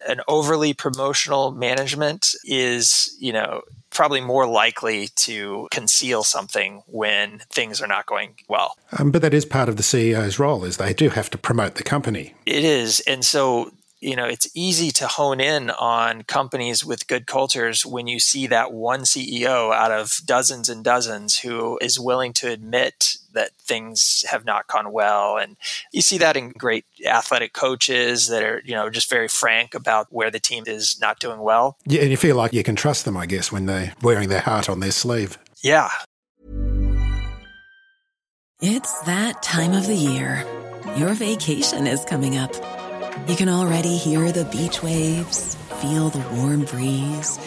an 0.08 0.22
overly 0.28 0.74
promotional 0.74 1.52
management 1.52 2.36
is 2.46 3.18
you 3.20 3.34
know 3.34 3.62
probably 3.90 4.22
more 4.22 4.48
likely 4.48 5.10
to 5.16 5.68
conceal 5.72 6.24
something 6.24 6.84
when 6.88 7.40
things 7.52 7.80
are 7.80 7.88
not 7.88 8.08
going 8.08 8.36
well. 8.48 8.75
Um, 8.98 9.12
but 9.12 9.22
that 9.22 9.36
is 9.36 9.46
part 9.46 9.70
of 9.70 9.78
the 9.78 9.84
ceo's 9.84 10.40
role 10.40 10.63
is 10.63 10.78
they 10.78 10.94
do 10.94 11.10
have 11.10 11.30
to 11.30 11.38
promote 11.38 11.75
the 11.75 11.84
company. 11.84 12.34
It 12.46 12.63
is. 12.63 13.02
And 13.02 13.24
so 13.24 13.72
you 14.04 14.18
know, 14.18 14.25
it's 14.25 14.48
easy 14.54 14.92
to 14.92 15.08
hone 15.08 15.40
in 15.40 15.70
on 15.70 16.24
companies 16.24 16.84
with 16.84 17.08
good 17.08 17.25
cultures 17.25 17.86
when 17.86 18.06
you 18.06 18.20
see 18.20 18.48
that 18.48 18.74
one 18.74 19.04
CEO 19.04 19.74
out 19.74 19.92
of 19.92 20.20
dozens 20.25 20.68
and 20.68 20.84
dozens 20.84 21.38
who 21.40 21.80
is 21.82 21.98
willing 21.98 22.34
to 22.34 22.52
admit 22.52 23.16
that 23.34 23.52
things 23.60 24.24
have 24.30 24.46
not 24.46 24.68
gone 24.68 24.92
well. 24.92 25.38
And 25.38 25.58
you 25.92 26.02
see 26.02 26.18
that 26.20 26.38
in 26.38 26.50
great 26.52 26.86
athletic 27.06 27.54
coaches 27.54 28.28
that 28.28 28.44
are, 28.44 28.62
you 28.66 28.74
know, 28.74 28.90
just 28.90 29.10
very 29.10 29.28
frank 29.28 29.75
about 29.75 30.08
where 30.12 30.32
the 30.32 30.40
team 30.40 30.63
is 30.68 31.00
not 31.00 31.20
doing 31.20 31.40
well. 31.40 31.78
Yeah, 31.86 32.02
and 32.02 32.12
you 32.12 32.18
feel 32.18 32.36
like 32.36 32.54
you 32.54 32.63
can 32.63 32.75
trust 32.75 33.06
them, 33.06 33.18
I 33.18 33.25
guess, 33.25 33.52
when 33.52 33.66
they're 33.66 33.94
wearing 34.02 34.30
their 34.30 34.42
heart 34.42 34.70
on 34.70 34.80
their 34.80 34.92
sleeve. 34.92 35.38
Yeah. 35.62 35.90
It's 38.62 39.02
that 39.02 39.44
time 39.44 39.74
of 39.74 39.88
the 39.88 39.96
year. 39.96 40.46
Your 40.96 41.13
vacation 41.13 41.88
is 41.88 42.06
coming 42.06 42.38
up. 42.38 42.54
You 43.28 43.36
can 43.36 43.50
already 43.50 43.98
hear 43.98 44.32
the 44.32 44.46
beach 44.46 44.82
waves, 44.82 45.56
feel 45.82 46.10
the 46.10 46.20
warm 46.36 46.66
breeze, 46.66 47.40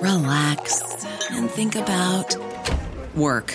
relax, 0.00 1.04
and 1.30 1.50
think 1.50 1.74
about 1.74 2.36
work. 3.14 3.54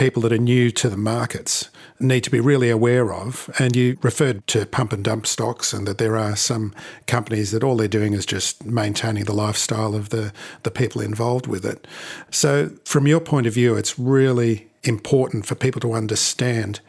people 0.00 0.22
that 0.22 0.32
are 0.32 0.38
new 0.38 0.70
to 0.70 0.88
the 0.88 0.96
markets 0.96 1.68
need 2.00 2.24
to 2.24 2.30
be 2.30 2.40
really 2.40 2.70
aware 2.70 3.12
of. 3.12 3.50
And 3.58 3.76
you 3.76 3.98
referred 4.00 4.46
to 4.46 4.64
pump 4.64 4.94
and 4.94 5.04
dump 5.04 5.26
stocks, 5.26 5.74
and 5.74 5.86
that 5.86 5.98
there 5.98 6.16
are 6.16 6.34
some 6.36 6.74
companies 7.06 7.50
that 7.50 7.62
all 7.62 7.76
they're 7.76 7.86
doing 7.86 8.14
is 8.14 8.24
just 8.24 8.64
maintaining 8.64 9.24
the 9.24 9.34
lifestyle 9.34 9.94
of 9.94 10.08
the, 10.08 10.32
the 10.62 10.70
people 10.70 11.02
involved 11.02 11.46
with 11.46 11.66
it. 11.66 11.86
So, 12.30 12.70
from 12.86 13.06
your 13.06 13.20
point 13.20 13.46
of 13.46 13.52
view, 13.52 13.76
it's 13.76 13.98
really 13.98 14.70
important 14.84 15.44
for 15.44 15.54
people 15.54 15.82
to 15.82 15.92
understand 15.92 16.80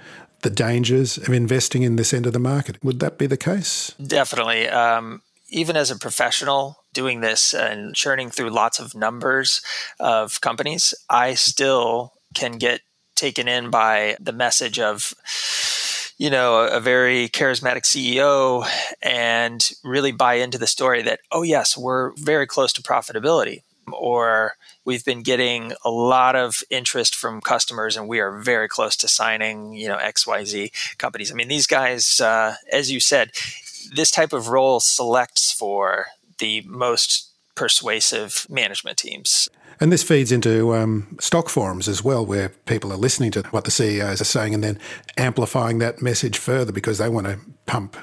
the 0.43 0.49
dangers 0.49 1.17
of 1.17 1.29
investing 1.29 1.83
in 1.83 1.97
this 1.97 2.13
end 2.13 2.25
of 2.25 2.31
the 2.31 2.39
market. 2.39 2.81
Would 2.81 3.01
that 3.01 3.17
be 3.17 3.27
the 3.27 3.35
case? 3.35 3.93
Definitely. 4.01 4.69
Um, 4.69 5.21
even 5.49 5.75
as 5.75 5.91
a 5.91 5.99
professional 5.99 6.77
doing 6.93 7.19
this 7.19 7.53
and 7.53 7.93
churning 7.93 8.29
through 8.29 8.51
lots 8.51 8.79
of 8.79 8.95
numbers 8.95 9.61
of 9.99 10.39
companies, 10.39 10.93
I 11.09 11.33
still 11.33 12.13
can 12.33 12.53
get 12.53 12.79
taken 13.21 13.47
in 13.47 13.69
by 13.69 14.17
the 14.19 14.33
message 14.33 14.79
of 14.79 15.13
you 16.17 16.27
know 16.27 16.65
a, 16.65 16.79
very 16.79 17.29
charismatic 17.29 17.83
ceo 17.83 18.65
and 19.03 19.71
really 19.83 20.11
buy 20.11 20.33
into 20.33 20.57
the 20.57 20.65
story 20.65 21.03
that 21.03 21.19
oh 21.31 21.43
yes 21.43 21.77
we're 21.77 22.13
very 22.15 22.47
close 22.47 22.73
to 22.73 22.81
profitability 22.81 23.61
or 23.93 24.53
we've 24.85 25.05
been 25.05 25.21
getting 25.21 25.71
a 25.85 25.91
lot 25.91 26.35
of 26.35 26.63
interest 26.71 27.13
from 27.13 27.41
customers 27.41 27.95
and 27.95 28.07
we 28.07 28.19
are 28.19 28.39
very 28.39 28.67
close 28.67 28.95
to 28.95 29.07
signing 29.07 29.73
you 29.73 29.87
know 29.87 29.97
xyz 29.97 30.71
companies. 30.97 31.31
I 31.31 31.35
mean 31.35 31.47
these 31.47 31.67
guys 31.67 32.19
uh, 32.19 32.55
as 32.71 32.89
you 32.91 32.99
said 32.99 33.31
this 33.95 34.09
type 34.09 34.33
of 34.33 34.47
role 34.47 34.79
selects 34.79 35.51
for 35.51 36.07
the 36.39 36.61
most 36.61 37.29
persuasive 37.53 38.47
management 38.49 38.97
teams 38.97 39.47
and 39.81 39.91
this 39.91 40.03
feeds 40.03 40.31
into 40.31 40.75
um, 40.75 41.17
stock 41.19 41.49
forums 41.49 41.87
as 41.87 42.03
well, 42.03 42.23
where 42.23 42.49
people 42.65 42.93
are 42.93 42.97
listening 42.97 43.31
to 43.31 43.41
what 43.49 43.65
the 43.65 43.71
CEOs 43.71 44.21
are 44.21 44.25
saying 44.25 44.53
and 44.53 44.63
then 44.63 44.79
amplifying 45.17 45.79
that 45.79 46.01
message 46.01 46.37
further 46.37 46.71
because 46.71 46.99
they 46.99 47.09
want 47.09 47.25
to 47.25 47.39
pump 47.65 47.97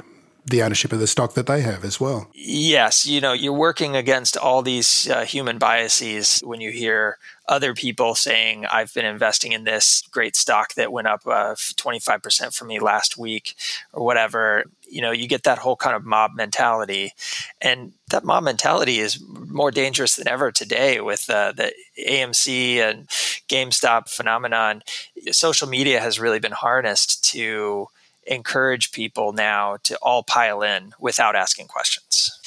the 0.44 0.62
ownership 0.62 0.92
of 0.92 0.99
the 0.99 1.06
stock 1.06 1.35
that 1.35 1.47
they 1.47 1.61
have 1.61 1.85
as 1.85 2.00
well. 2.00 2.28
Yes, 2.35 3.06
you 3.06 3.20
know, 3.20 3.32
you're 3.32 3.52
working 3.52 3.94
against 3.94 4.37
all 4.37 4.62
these 4.62 5.08
uh, 5.08 5.25
human 5.25 5.58
biases 5.58 6.40
when 6.40 6.61
you 6.61 6.73
hear 6.73 7.18
other 7.49 7.75
people 7.75 8.14
saying, 8.14 8.67
I've 8.67 8.93
been 8.93 9.07
investing 9.07 9.52
in 9.52 9.64
this 9.64 10.02
great 10.11 10.37
stock 10.37 10.75
that 10.75 10.93
went 10.93 11.09
up 11.09 11.26
uh, 11.26 11.55
25% 11.55 12.55
for 12.55 12.64
me 12.67 12.78
last 12.78 13.17
week 13.17 13.55
or 13.93 14.05
whatever. 14.05 14.64
You 14.87 15.00
know, 15.00 15.11
you 15.11 15.26
get 15.26 15.45
that 15.45 15.59
whole 15.59 15.76
kind 15.76 15.97
of 15.97 16.05
mob 16.05 16.33
mentality. 16.35 17.12
And 17.61 17.93
that 18.11 18.25
mob 18.25 18.45
mentality 18.45 18.99
is 18.99 19.23
more 19.26 19.71
dangerous 19.71 20.17
than 20.17 20.28
ever 20.28 20.52
today 20.52 21.00
with 21.00 21.28
uh, 21.31 21.52
the 21.52 21.73
AMC 22.07 22.76
and 22.76 23.09
GameStop 23.49 24.09
phenomenon. 24.09 24.83
Social 25.31 25.69
media 25.69 26.00
has 26.00 26.21
really 26.21 26.40
been 26.40 26.52
harnessed 26.52 27.25
to 27.33 27.88
encourage 28.26 28.93
people 28.93 29.33
now 29.33 29.78
to 29.85 29.97
all 30.02 30.23
pile 30.23 30.62
in 30.62 30.93
without 31.00 31.35
asking 31.35 31.67
questions. 31.67 32.38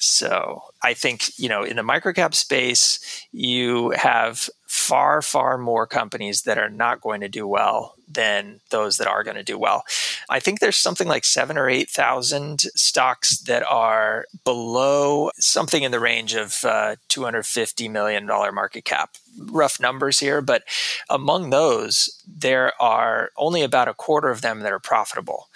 So 0.00 0.62
I 0.82 0.94
think, 0.94 1.38
you 1.38 1.48
know, 1.48 1.62
in 1.62 1.76
the 1.76 1.82
microcap 1.82 2.34
space, 2.34 3.26
you 3.32 3.90
have 3.90 4.48
far, 4.66 5.20
far 5.20 5.58
more 5.58 5.86
companies 5.86 6.42
that 6.42 6.58
are 6.58 6.70
not 6.70 7.02
going 7.02 7.20
to 7.20 7.28
do 7.28 7.46
well 7.46 7.94
than 8.12 8.60
those 8.70 8.96
that 8.96 9.06
are 9.06 9.22
going 9.22 9.36
to 9.36 9.42
do 9.42 9.58
well. 9.58 9.84
I 10.28 10.40
think 10.40 10.60
there's 10.60 10.76
something 10.76 11.08
like 11.08 11.24
seven 11.24 11.56
or 11.56 11.68
8,000 11.68 12.60
stocks 12.74 13.38
that 13.40 13.62
are 13.68 14.26
below 14.44 15.30
something 15.38 15.82
in 15.82 15.92
the 15.92 16.00
range 16.00 16.34
of 16.34 16.64
uh, 16.64 16.96
$250 17.08 17.90
million 17.90 18.26
market 18.26 18.84
cap. 18.84 19.16
Rough 19.38 19.78
numbers 19.78 20.18
here, 20.18 20.40
but 20.42 20.64
among 21.08 21.50
those, 21.50 22.20
there 22.26 22.72
are 22.82 23.30
only 23.36 23.62
about 23.62 23.88
a 23.88 23.94
quarter 23.94 24.28
of 24.28 24.42
them 24.42 24.60
that 24.60 24.72
are 24.72 24.80
profitable. 24.80 25.48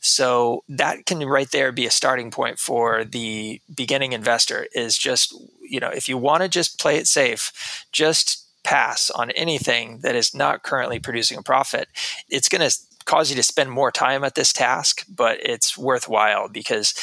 So 0.00 0.64
that 0.68 1.06
can 1.06 1.20
right 1.26 1.50
there 1.50 1.72
be 1.72 1.86
a 1.86 1.90
starting 1.90 2.30
point 2.30 2.58
for 2.58 3.04
the 3.04 3.60
beginning 3.74 4.12
investor 4.12 4.66
is 4.74 4.98
just, 4.98 5.34
you 5.62 5.80
know, 5.80 5.88
if 5.88 6.08
you 6.08 6.18
want 6.18 6.42
to 6.42 6.48
just 6.48 6.78
play 6.78 6.98
it 6.98 7.06
safe, 7.06 7.86
just 7.92 8.41
pass 8.64 9.10
on 9.10 9.30
anything 9.32 9.98
that 10.00 10.14
is 10.14 10.34
not 10.34 10.62
currently 10.62 10.98
producing 10.98 11.38
a 11.38 11.42
profit, 11.42 11.88
it's 12.28 12.48
going 12.48 12.68
to 12.68 12.76
cause 13.04 13.30
you 13.30 13.36
to 13.36 13.42
spend 13.42 13.70
more 13.70 13.90
time 13.90 14.24
at 14.24 14.34
this 14.34 14.52
task, 14.52 15.04
but 15.08 15.38
it's 15.40 15.76
worthwhile 15.76 16.48
because 16.48 16.94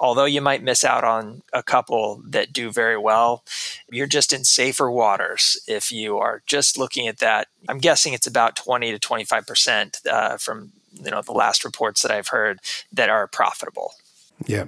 although 0.00 0.24
you 0.24 0.40
might 0.40 0.62
miss 0.62 0.84
out 0.84 1.04
on 1.04 1.42
a 1.52 1.62
couple 1.62 2.22
that 2.26 2.52
do 2.52 2.70
very 2.70 2.96
well, 2.96 3.44
you're 3.90 4.06
just 4.06 4.32
in 4.32 4.44
safer 4.44 4.90
waters 4.90 5.60
if 5.66 5.90
you 5.90 6.18
are 6.18 6.42
just 6.46 6.78
looking 6.78 7.08
at 7.08 7.18
that. 7.18 7.48
I'm 7.68 7.78
guessing 7.78 8.12
it's 8.12 8.26
about 8.26 8.56
20 8.56 8.92
to 8.92 8.98
25 8.98 9.46
percent 9.46 10.00
uh, 10.10 10.36
from 10.36 10.72
you 10.92 11.10
know 11.10 11.22
the 11.22 11.32
last 11.32 11.64
reports 11.64 12.02
that 12.02 12.10
I've 12.10 12.28
heard 12.28 12.60
that 12.92 13.08
are 13.08 13.26
profitable. 13.26 13.92
Yeah. 14.46 14.66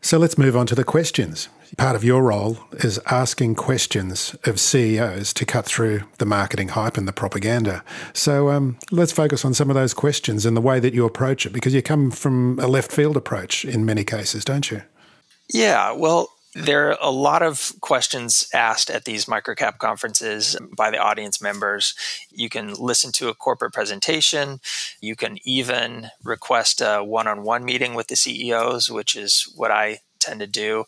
So 0.00 0.18
let's 0.18 0.36
move 0.36 0.56
on 0.56 0.66
to 0.66 0.74
the 0.74 0.84
questions. 0.84 1.48
Part 1.76 1.96
of 1.96 2.04
your 2.04 2.22
role 2.22 2.58
is 2.72 3.00
asking 3.06 3.56
questions 3.56 4.36
of 4.44 4.60
CEOs 4.60 5.32
to 5.34 5.44
cut 5.44 5.64
through 5.64 6.02
the 6.18 6.26
marketing 6.26 6.68
hype 6.68 6.96
and 6.96 7.08
the 7.08 7.12
propaganda. 7.12 7.82
So 8.12 8.50
um, 8.50 8.78
let's 8.90 9.12
focus 9.12 9.44
on 9.44 9.54
some 9.54 9.70
of 9.70 9.74
those 9.74 9.94
questions 9.94 10.46
and 10.46 10.56
the 10.56 10.60
way 10.60 10.78
that 10.78 10.94
you 10.94 11.04
approach 11.04 11.46
it, 11.46 11.52
because 11.52 11.74
you 11.74 11.82
come 11.82 12.10
from 12.10 12.58
a 12.60 12.66
left 12.66 12.92
field 12.92 13.16
approach 13.16 13.64
in 13.64 13.84
many 13.84 14.04
cases, 14.04 14.44
don't 14.44 14.70
you? 14.70 14.82
Yeah, 15.52 15.92
well, 15.92 16.28
there 16.54 16.90
are 16.90 16.98
a 17.00 17.10
lot 17.10 17.42
of 17.42 17.72
questions 17.80 18.46
asked 18.54 18.88
at 18.88 19.04
these 19.04 19.24
microcap 19.24 19.78
conferences 19.78 20.56
by 20.76 20.90
the 20.90 20.98
audience 20.98 21.42
members. 21.42 21.94
You 22.30 22.48
can 22.48 22.74
listen 22.74 23.10
to 23.12 23.28
a 23.28 23.34
corporate 23.34 23.72
presentation. 23.72 24.60
You 25.00 25.16
can 25.16 25.38
even 25.44 26.10
request 26.22 26.80
a 26.80 27.02
one 27.02 27.26
on 27.26 27.42
one 27.42 27.64
meeting 27.64 27.94
with 27.94 28.06
the 28.06 28.16
CEOs, 28.16 28.88
which 28.88 29.16
is 29.16 29.52
what 29.56 29.72
I 29.72 29.98
tend 30.24 30.40
to 30.40 30.46
do. 30.46 30.84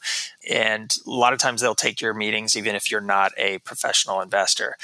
And 0.49 0.95
a 1.07 1.11
lot 1.11 1.33
of 1.33 1.38
times 1.38 1.61
they'll 1.61 1.75
take 1.75 2.00
your 2.00 2.14
meetings 2.14 2.57
even 2.57 2.75
if 2.75 2.90
you're 2.90 3.00
not 3.00 3.33
a 3.37 3.59
professional 3.59 4.21
investor. 4.21 4.76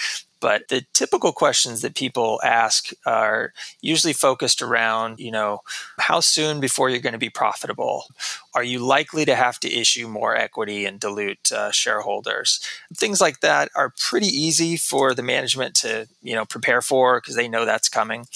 But 0.42 0.66
the 0.68 0.84
typical 0.92 1.30
questions 1.30 1.82
that 1.82 1.94
people 1.94 2.40
ask 2.42 2.90
are 3.06 3.52
usually 3.80 4.12
focused 4.12 4.60
around, 4.60 5.20
you 5.20 5.30
know, 5.30 5.60
how 6.00 6.18
soon 6.18 6.58
before 6.58 6.90
you're 6.90 6.98
going 6.98 7.12
to 7.12 7.18
be 7.18 7.30
profitable? 7.30 8.06
Are 8.52 8.64
you 8.64 8.80
likely 8.80 9.24
to 9.24 9.36
have 9.36 9.60
to 9.60 9.72
issue 9.72 10.08
more 10.08 10.34
equity 10.34 10.84
and 10.84 10.98
dilute 10.98 11.52
uh, 11.52 11.70
shareholders? 11.70 12.58
Things 12.92 13.20
like 13.20 13.38
that 13.38 13.70
are 13.76 13.94
pretty 13.96 14.26
easy 14.26 14.76
for 14.76 15.14
the 15.14 15.22
management 15.22 15.76
to, 15.76 16.08
you 16.22 16.34
know, 16.34 16.44
prepare 16.44 16.82
for 16.82 17.20
because 17.20 17.36
they 17.36 17.46
know 17.46 17.64
that's 17.64 17.88
coming. 17.88 18.26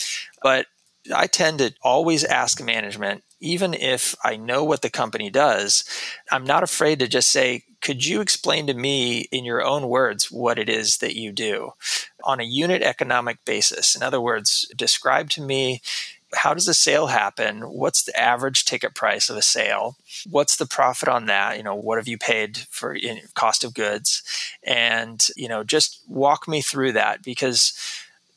But 0.44 0.66
I 1.12 1.26
tend 1.26 1.58
to 1.58 1.74
always 1.82 2.22
ask 2.22 2.62
management, 2.62 3.24
even 3.40 3.74
if 3.74 4.14
I 4.24 4.36
know 4.36 4.64
what 4.64 4.82
the 4.82 4.90
company 4.90 5.30
does, 5.30 5.84
I'm 6.30 6.44
not 6.44 6.62
afraid 6.62 6.98
to 7.00 7.08
just 7.08 7.30
say, 7.30 7.64
could 7.80 8.04
you 8.04 8.20
explain 8.20 8.66
to 8.66 8.74
me 8.74 9.28
in 9.30 9.44
your 9.44 9.62
own 9.62 9.88
words 9.88 10.30
what 10.30 10.58
it 10.58 10.68
is 10.68 10.98
that 10.98 11.16
you 11.16 11.32
do 11.32 11.72
on 12.24 12.40
a 12.40 12.44
unit 12.44 12.82
economic 12.82 13.44
basis? 13.44 13.94
In 13.94 14.02
other 14.02 14.20
words, 14.20 14.70
describe 14.76 15.30
to 15.30 15.42
me 15.42 15.82
how 16.34 16.54
does 16.54 16.68
a 16.68 16.74
sale 16.74 17.06
happen? 17.06 17.62
What's 17.62 18.02
the 18.02 18.18
average 18.18 18.64
ticket 18.64 18.94
price 18.94 19.30
of 19.30 19.36
a 19.36 19.42
sale? 19.42 19.96
What's 20.28 20.56
the 20.56 20.66
profit 20.66 21.08
on 21.08 21.26
that? 21.26 21.56
You 21.56 21.62
know, 21.62 21.74
what 21.74 21.98
have 21.98 22.08
you 22.08 22.18
paid 22.18 22.56
for 22.70 22.96
cost 23.34 23.62
of 23.62 23.74
goods? 23.74 24.22
And, 24.64 25.24
you 25.36 25.48
know, 25.48 25.62
just 25.62 26.02
walk 26.08 26.48
me 26.48 26.60
through 26.60 26.92
that 26.92 27.22
because 27.22 27.72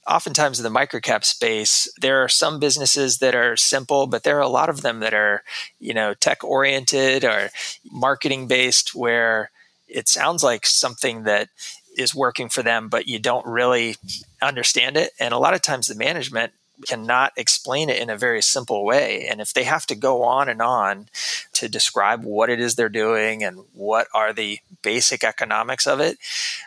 oftentimes 0.10 0.60
in 0.60 0.64
the 0.64 0.80
microcap 0.80 1.24
space, 1.24 1.88
there 2.02 2.24
are 2.24 2.30
some 2.30 2.60
businesses 2.60 3.20
that 3.20 3.36
are 3.36 3.56
simple, 3.56 4.08
but 4.08 4.24
there 4.24 4.38
are 4.38 4.42
a 4.42 4.50
lot 4.50 4.70
of 4.70 4.82
them 4.82 5.00
that 5.02 5.14
are, 5.14 5.44
you 5.80 5.94
know, 5.94 6.14
tech 6.14 6.44
oriented 6.44 7.24
or 7.24 7.50
marketing 7.92 8.48
based 8.48 8.96
where 8.96 9.52
it 9.88 10.08
sounds 10.08 10.44
like 10.44 10.66
something 10.66 11.24
that 11.24 11.50
is 11.98 12.16
working 12.16 12.50
for 12.50 12.64
them, 12.64 12.90
but 12.90 13.08
you 13.08 13.20
don't 13.20 13.46
really 13.46 13.96
understand 14.42 14.98
it. 14.98 15.12
And 15.20 15.34
a 15.34 15.40
lot 15.40 15.54
of 15.54 15.62
times 15.62 15.88
the 15.88 15.96
management 15.96 16.54
cannot 16.86 17.34
explain 17.36 17.90
it 17.90 18.00
in 18.00 18.10
a 18.10 18.18
very 18.18 18.42
simple 18.42 18.86
way. 18.86 19.28
And 19.30 19.42
if 19.42 19.54
they 19.54 19.64
have 19.64 19.86
to 19.88 19.96
go 19.96 20.24
on 20.24 20.50
and 20.50 20.62
on 20.62 21.08
to 21.54 21.68
describe 21.68 22.24
what 22.24 22.50
it 22.50 22.60
is 22.60 22.76
they're 22.76 22.90
doing 22.90 23.44
and 23.44 23.66
what 23.74 24.08
are 24.14 24.34
the 24.34 24.60
basic 24.82 25.24
economics 25.24 25.88
of 25.88 26.00
it, 26.00 26.18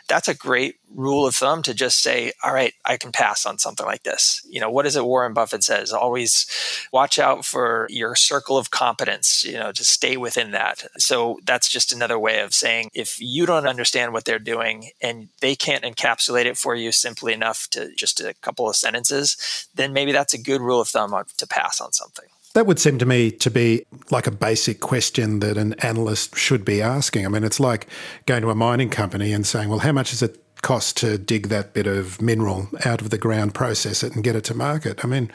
that's 0.07 0.27
a 0.27 0.33
great 0.33 0.75
rule 0.93 1.25
of 1.25 1.35
thumb 1.35 1.61
to 1.63 1.73
just 1.73 2.01
say, 2.01 2.31
all 2.43 2.53
right, 2.53 2.73
I 2.85 2.97
can 2.97 3.11
pass 3.11 3.45
on 3.45 3.57
something 3.57 3.85
like 3.85 4.03
this. 4.03 4.45
You 4.47 4.59
know, 4.59 4.69
what 4.69 4.85
is 4.85 4.95
it 4.95 5.05
Warren 5.05 5.33
Buffett 5.33 5.63
says? 5.63 5.91
Always 5.91 6.45
watch 6.91 7.17
out 7.17 7.45
for 7.45 7.87
your 7.89 8.15
circle 8.15 8.57
of 8.57 8.71
competence, 8.71 9.43
you 9.43 9.53
know, 9.53 9.71
to 9.71 9.83
stay 9.83 10.17
within 10.17 10.51
that. 10.51 10.85
So 10.97 11.39
that's 11.45 11.69
just 11.69 11.91
another 11.91 12.19
way 12.19 12.41
of 12.41 12.53
saying 12.53 12.89
if 12.93 13.19
you 13.19 13.45
don't 13.45 13.67
understand 13.67 14.13
what 14.13 14.25
they're 14.25 14.39
doing 14.39 14.91
and 15.01 15.29
they 15.41 15.55
can't 15.55 15.83
encapsulate 15.83 16.45
it 16.45 16.57
for 16.57 16.75
you 16.75 16.91
simply 16.91 17.33
enough 17.33 17.67
to 17.71 17.93
just 17.95 18.19
a 18.21 18.35
couple 18.41 18.69
of 18.69 18.75
sentences, 18.75 19.67
then 19.73 19.93
maybe 19.93 20.02
that's 20.11 20.33
a 20.33 20.41
good 20.41 20.61
rule 20.61 20.81
of 20.81 20.87
thumb 20.87 21.15
to 21.37 21.47
pass 21.47 21.79
on 21.79 21.93
something. 21.93 22.25
That 22.53 22.67
would 22.67 22.79
seem 22.79 22.99
to 22.99 23.05
me 23.05 23.31
to 23.31 23.49
be 23.49 23.85
like 24.11 24.27
a 24.27 24.31
basic 24.31 24.79
question 24.79 25.39
that 25.39 25.57
an 25.57 25.73
analyst 25.79 26.35
should 26.35 26.63
be 26.63 26.81
asking. 26.81 27.25
I 27.25 27.29
mean, 27.29 27.43
it's 27.43 27.59
like 27.59 27.87
going 28.27 28.43
to 28.43 28.51
a 28.51 28.55
mining 28.55 28.89
company 28.89 29.33
and 29.33 29.45
saying, 29.45 29.69
well, 29.69 29.79
how 29.79 29.91
much 29.91 30.11
does 30.11 30.21
it 30.21 30.39
cost 30.61 30.95
to 30.97 31.17
dig 31.17 31.47
that 31.47 31.73
bit 31.73 31.87
of 31.87 32.21
mineral 32.21 32.69
out 32.85 33.01
of 33.01 33.09
the 33.09 33.17
ground, 33.17 33.55
process 33.55 34.03
it, 34.03 34.13
and 34.13 34.23
get 34.23 34.35
it 34.35 34.43
to 34.45 34.53
market? 34.53 35.03
I 35.03 35.07
mean, 35.07 35.31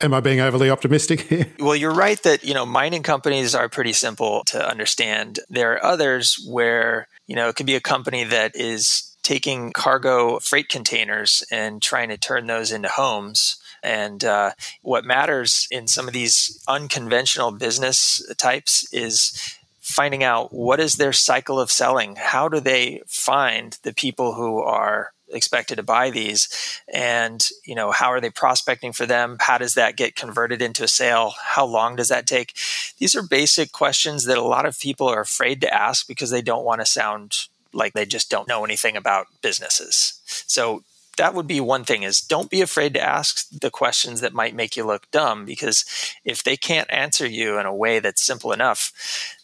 am 0.00 0.14
I 0.14 0.20
being 0.20 0.40
overly 0.40 0.70
optimistic 0.70 1.20
here? 1.28 1.46
Well, 1.58 1.76
you're 1.76 1.94
right 1.94 2.22
that, 2.22 2.42
you 2.42 2.54
know, 2.54 2.64
mining 2.64 3.02
companies 3.02 3.54
are 3.54 3.68
pretty 3.68 3.92
simple 3.92 4.42
to 4.46 4.66
understand. 4.66 5.40
There 5.50 5.74
are 5.74 5.84
others 5.84 6.42
where, 6.48 7.06
you 7.26 7.36
know, 7.36 7.50
it 7.50 7.56
could 7.56 7.66
be 7.66 7.76
a 7.76 7.80
company 7.80 8.24
that 8.24 8.56
is 8.56 9.14
taking 9.22 9.72
cargo 9.72 10.38
freight 10.38 10.68
containers 10.68 11.42
and 11.50 11.82
trying 11.82 12.08
to 12.08 12.16
turn 12.16 12.46
those 12.46 12.72
into 12.72 12.88
homes 12.88 13.56
and 13.86 14.24
uh, 14.24 14.50
what 14.82 15.04
matters 15.04 15.68
in 15.70 15.86
some 15.86 16.08
of 16.08 16.12
these 16.12 16.60
unconventional 16.66 17.52
business 17.52 18.20
types 18.36 18.92
is 18.92 19.56
finding 19.80 20.24
out 20.24 20.52
what 20.52 20.80
is 20.80 20.96
their 20.96 21.12
cycle 21.12 21.60
of 21.60 21.70
selling. 21.70 22.16
How 22.16 22.48
do 22.48 22.58
they 22.58 23.02
find 23.06 23.78
the 23.84 23.94
people 23.94 24.34
who 24.34 24.58
are 24.58 25.12
expected 25.28 25.76
to 25.76 25.84
buy 25.84 26.10
these? 26.10 26.48
And 26.92 27.48
you 27.64 27.76
know 27.76 27.92
how 27.92 28.08
are 28.08 28.20
they 28.20 28.30
prospecting 28.30 28.92
for 28.92 29.06
them? 29.06 29.36
How 29.38 29.56
does 29.56 29.74
that 29.74 29.96
get 29.96 30.16
converted 30.16 30.60
into 30.60 30.82
a 30.82 30.88
sale? 30.88 31.34
How 31.40 31.64
long 31.64 31.94
does 31.94 32.08
that 32.08 32.26
take? 32.26 32.54
These 32.98 33.14
are 33.14 33.22
basic 33.22 33.70
questions 33.70 34.24
that 34.24 34.38
a 34.38 34.42
lot 34.42 34.66
of 34.66 34.80
people 34.80 35.06
are 35.06 35.20
afraid 35.20 35.60
to 35.60 35.72
ask 35.72 36.08
because 36.08 36.30
they 36.30 36.42
don't 36.42 36.64
want 36.64 36.80
to 36.80 36.86
sound 36.86 37.46
like 37.72 37.92
they 37.92 38.06
just 38.06 38.30
don't 38.30 38.48
know 38.48 38.64
anything 38.64 38.96
about 38.96 39.28
businesses. 39.42 40.20
So 40.48 40.82
that 41.16 41.34
would 41.34 41.46
be 41.46 41.60
one 41.60 41.84
thing 41.84 42.02
is 42.02 42.20
don't 42.20 42.50
be 42.50 42.60
afraid 42.60 42.94
to 42.94 43.02
ask 43.02 43.48
the 43.50 43.70
questions 43.70 44.20
that 44.20 44.32
might 44.32 44.54
make 44.54 44.76
you 44.76 44.84
look 44.84 45.10
dumb 45.10 45.44
because 45.44 45.84
if 46.24 46.42
they 46.42 46.56
can't 46.56 46.90
answer 46.92 47.26
you 47.26 47.58
in 47.58 47.66
a 47.66 47.74
way 47.74 47.98
that's 47.98 48.22
simple 48.22 48.52
enough 48.52 48.92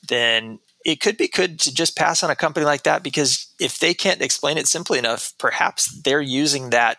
then 0.07 0.59
it 0.85 1.01
could 1.01 1.17
be 1.17 1.29
good 1.29 1.61
to 1.61 1.73
just 1.73 1.97
pass 1.97 2.23
on 2.23 2.31
a 2.31 2.37
company 2.37 2.67
like 2.67 2.83
that 2.83 3.03
because 3.03 3.47
if 3.61 3.79
they 3.79 3.95
can't 3.95 4.23
explain 4.23 4.59
it 4.59 4.67
simply 4.67 4.99
enough 4.99 5.33
perhaps 5.39 5.87
they're 6.03 6.21
using 6.21 6.71
that 6.71 6.99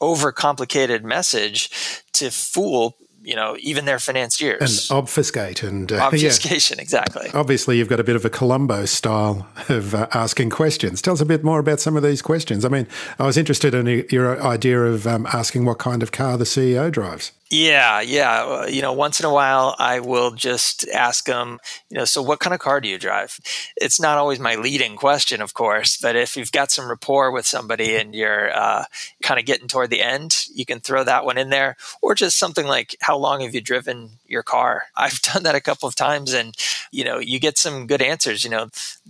overcomplicated 0.00 1.02
message 1.02 1.70
to 2.12 2.30
fool 2.30 2.96
you 3.22 3.34
know 3.34 3.56
even 3.60 3.84
their 3.84 3.98
financiers. 3.98 4.90
And 4.90 4.98
obfuscate 4.98 5.62
and 5.62 5.90
uh, 5.92 5.96
obfuscation 5.96 6.78
yeah. 6.78 6.82
exactly. 6.82 7.28
Obviously 7.34 7.78
you've 7.78 7.88
got 7.88 8.00
a 8.00 8.04
bit 8.04 8.16
of 8.16 8.24
a 8.24 8.30
columbo 8.30 8.84
style 8.86 9.48
of 9.68 9.94
uh, 9.94 10.06
asking 10.12 10.50
questions. 10.50 11.02
Tell 11.02 11.14
us 11.14 11.20
a 11.20 11.26
bit 11.26 11.44
more 11.44 11.58
about 11.58 11.80
some 11.80 11.96
of 11.96 12.02
these 12.02 12.22
questions. 12.22 12.64
I 12.64 12.68
mean 12.68 12.86
i 13.18 13.26
was 13.26 13.36
interested 13.36 13.74
in 13.74 14.06
your 14.10 14.42
idea 14.42 14.80
of 14.82 15.06
um, 15.06 15.26
asking 15.32 15.64
what 15.64 15.78
kind 15.78 16.02
of 16.02 16.12
car 16.12 16.36
the 16.36 16.44
ceo 16.44 16.90
drives 16.90 17.32
yeah, 17.50 18.00
yeah. 18.00 18.44
Uh, 18.44 18.66
you 18.66 18.80
know, 18.80 18.92
once 18.92 19.18
in 19.18 19.26
a 19.26 19.32
while, 19.32 19.74
I 19.78 19.98
will 19.98 20.30
just 20.30 20.88
ask 20.90 21.26
them, 21.26 21.58
you 21.88 21.98
know, 21.98 22.04
so 22.04 22.22
what 22.22 22.38
kind 22.38 22.54
of 22.54 22.60
car 22.60 22.80
do 22.80 22.88
you 22.88 22.96
drive? 22.96 23.40
It's 23.76 24.00
not 24.00 24.18
always 24.18 24.38
my 24.38 24.54
leading 24.54 24.94
question, 24.94 25.42
of 25.42 25.52
course, 25.52 25.96
but 26.00 26.14
if 26.14 26.36
you've 26.36 26.52
got 26.52 26.70
some 26.70 26.88
rapport 26.88 27.32
with 27.32 27.46
somebody 27.46 27.96
and 27.96 28.14
you're 28.14 28.56
uh, 28.56 28.84
kind 29.22 29.40
of 29.40 29.46
getting 29.46 29.66
toward 29.66 29.90
the 29.90 30.00
end, 30.00 30.46
you 30.54 30.64
can 30.64 30.78
throw 30.78 31.02
that 31.02 31.24
one 31.24 31.38
in 31.38 31.50
there. 31.50 31.76
Or 32.02 32.14
just 32.14 32.38
something 32.38 32.66
like, 32.68 32.94
how 33.00 33.16
long 33.16 33.40
have 33.40 33.52
you 33.52 33.60
driven 33.60 34.10
your 34.26 34.44
car? 34.44 34.84
I've 34.96 35.20
done 35.20 35.42
that 35.42 35.56
a 35.56 35.60
couple 35.60 35.88
of 35.88 35.96
times 35.96 36.32
and, 36.32 36.56
you 36.92 37.02
know, 37.02 37.18
you 37.18 37.40
get 37.40 37.58
some 37.58 37.88
good 37.88 38.00
answers. 38.00 38.44
You 38.44 38.50
know, 38.50 38.68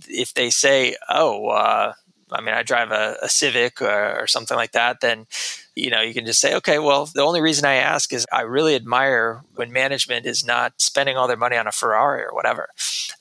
if 0.09 0.33
they 0.33 0.48
say, 0.48 0.96
oh, 1.11 1.48
uh, 1.48 1.92
I 2.33 2.40
mean, 2.40 2.55
I 2.55 2.62
drive 2.62 2.90
a, 2.90 3.16
a 3.23 3.29
Civic 3.29 3.83
or, 3.83 4.21
or, 4.21 4.27
something 4.27 4.57
like 4.57 4.73
that, 4.73 5.01
then 5.01 5.27
you 5.75 5.90
know 5.90 6.01
you 6.01 6.14
can 6.14 6.27
just 6.27 6.40
say, 6.40 6.55
okay, 6.57 6.79
well, 6.79 7.07
the 7.07 7.23
only 7.23 7.40
reason 7.40 7.64
I 7.64 7.75
ask 7.75 8.12
is 8.12 8.27
I 8.33 8.43
really 8.43 8.75
admire 8.75 9.43
when 9.55 9.73
management 9.73 10.27
is 10.27 10.45
not 10.45 10.75
spending 10.79 11.16
all 11.16 11.29
their 11.29 11.37
money 11.37 11.57
on 11.57 11.66
a 11.66 11.73
Ferrari 11.73 12.23
or 12.23 12.35
whatever, 12.35 12.69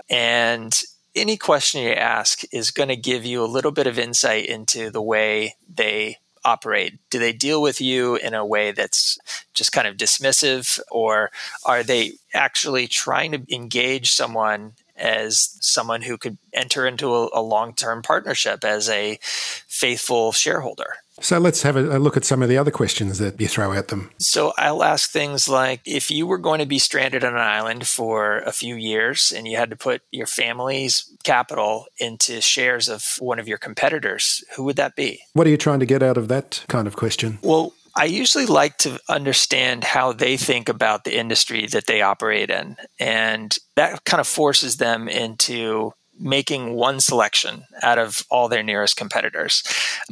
and 0.10 0.80
any 1.16 1.38
question 1.38 1.82
you 1.82 1.92
ask 1.92 2.42
is 2.52 2.72
going 2.72 2.90
to 2.90 2.96
give 2.96 3.26
you 3.26 3.44
a 3.44 3.46
little 3.46 3.72
bit 3.72 3.88
of 3.88 3.98
insight 3.98 4.46
into 4.46 4.90
the 4.90 5.02
way 5.02 5.56
they 5.68 6.18
operate? 6.46 7.00
Do 7.10 7.20
they 7.20 7.34
deal 7.34 7.62
with 7.62 7.82
you 7.82 8.16
in 8.16 8.34
a 8.34 8.46
way 8.46 8.72
that's 8.72 9.18
just 9.54 9.72
kind 9.72 9.88
of 9.88 9.98
dismissive, 9.98 10.80
or 10.90 11.32
are 11.66 11.84
they 11.84 12.14
actually 12.34 12.88
trying 12.88 13.32
to 13.32 13.54
engage 13.54 14.12
someone 14.12 14.74
as 15.00 15.58
someone 15.62 16.02
who 16.02 16.18
could 16.18 16.38
enter 16.54 16.86
into 16.86 17.14
a, 17.14 17.30
a 17.34 17.42
long 17.42 17.74
term 17.74 18.02
partnership 18.02 18.64
as 18.64 18.90
a 18.90 19.18
faithful 19.22 20.32
shareholder. 20.32 20.96
So 21.22 21.38
let's 21.38 21.64
have 21.64 21.76
a, 21.76 22.00
look 22.00 22.18
at 22.18 22.26
some 22.26 22.42
of 22.42 22.50
the 22.50 22.58
other 22.58 22.72
questions 22.72 23.20
that 23.20 23.40
you 23.40 23.48
throw 23.48 23.74
at 23.74 23.90
them. 23.90 24.10
So 24.20 24.54
I'll 24.58 24.84
ask 24.84 25.10
things 25.10 25.50
like 25.50 25.82
if 25.86 26.10
you 26.10 26.26
were 26.26 26.38
going 26.38 26.60
to 26.60 26.66
be 26.66 26.80
stranded 26.80 27.24
on 27.24 27.34
an 27.34 27.40
island 27.40 27.88
for 27.88 28.40
a 28.40 28.52
few 28.52 28.76
years 28.76 29.34
and 29.36 29.48
you 29.48 29.58
had 29.58 29.70
to 29.70 29.76
put 29.76 30.02
your 30.12 30.28
family's 30.28 31.12
capital 31.24 31.88
into 31.98 32.42
shares 32.42 32.88
of 32.88 33.18
one 33.20 33.40
of 33.40 33.48
your 33.48 33.58
competitors, 33.58 34.44
who 34.56 34.64
would 34.64 34.78
that 34.78 34.96
be? 34.96 35.22
What 35.34 35.46
are 35.48 35.50
you 35.50 35.58
trying 35.58 35.82
to 35.82 35.86
get 35.86 36.04
out 36.04 36.18
of 36.18 36.28
that 36.30 36.64
kind 36.68 36.88
of 36.88 36.96
question? 36.96 37.40
Well, 37.42 37.74
I 37.96 38.06
usually 38.06 38.46
like 38.46 38.78
to 38.80 39.00
understand 39.10 39.84
how 39.84 40.14
they 40.14 40.38
think 40.38 40.70
about 40.70 41.04
the 41.04 41.18
industry 41.18 41.66
that 41.68 41.88
they 41.88 42.02
operate 42.02 42.50
in. 42.50 42.78
And 43.00 43.58
that 43.76 44.06
kind 44.06 44.22
of 44.22 44.28
forces 44.28 44.78
them 44.78 45.08
into 45.08 45.94
making 46.20 46.74
one 46.74 47.00
selection 47.00 47.64
out 47.82 47.98
of 47.98 48.26
all 48.30 48.50
their 48.50 48.64
nearest 48.64 48.98
competitors. 48.98 49.64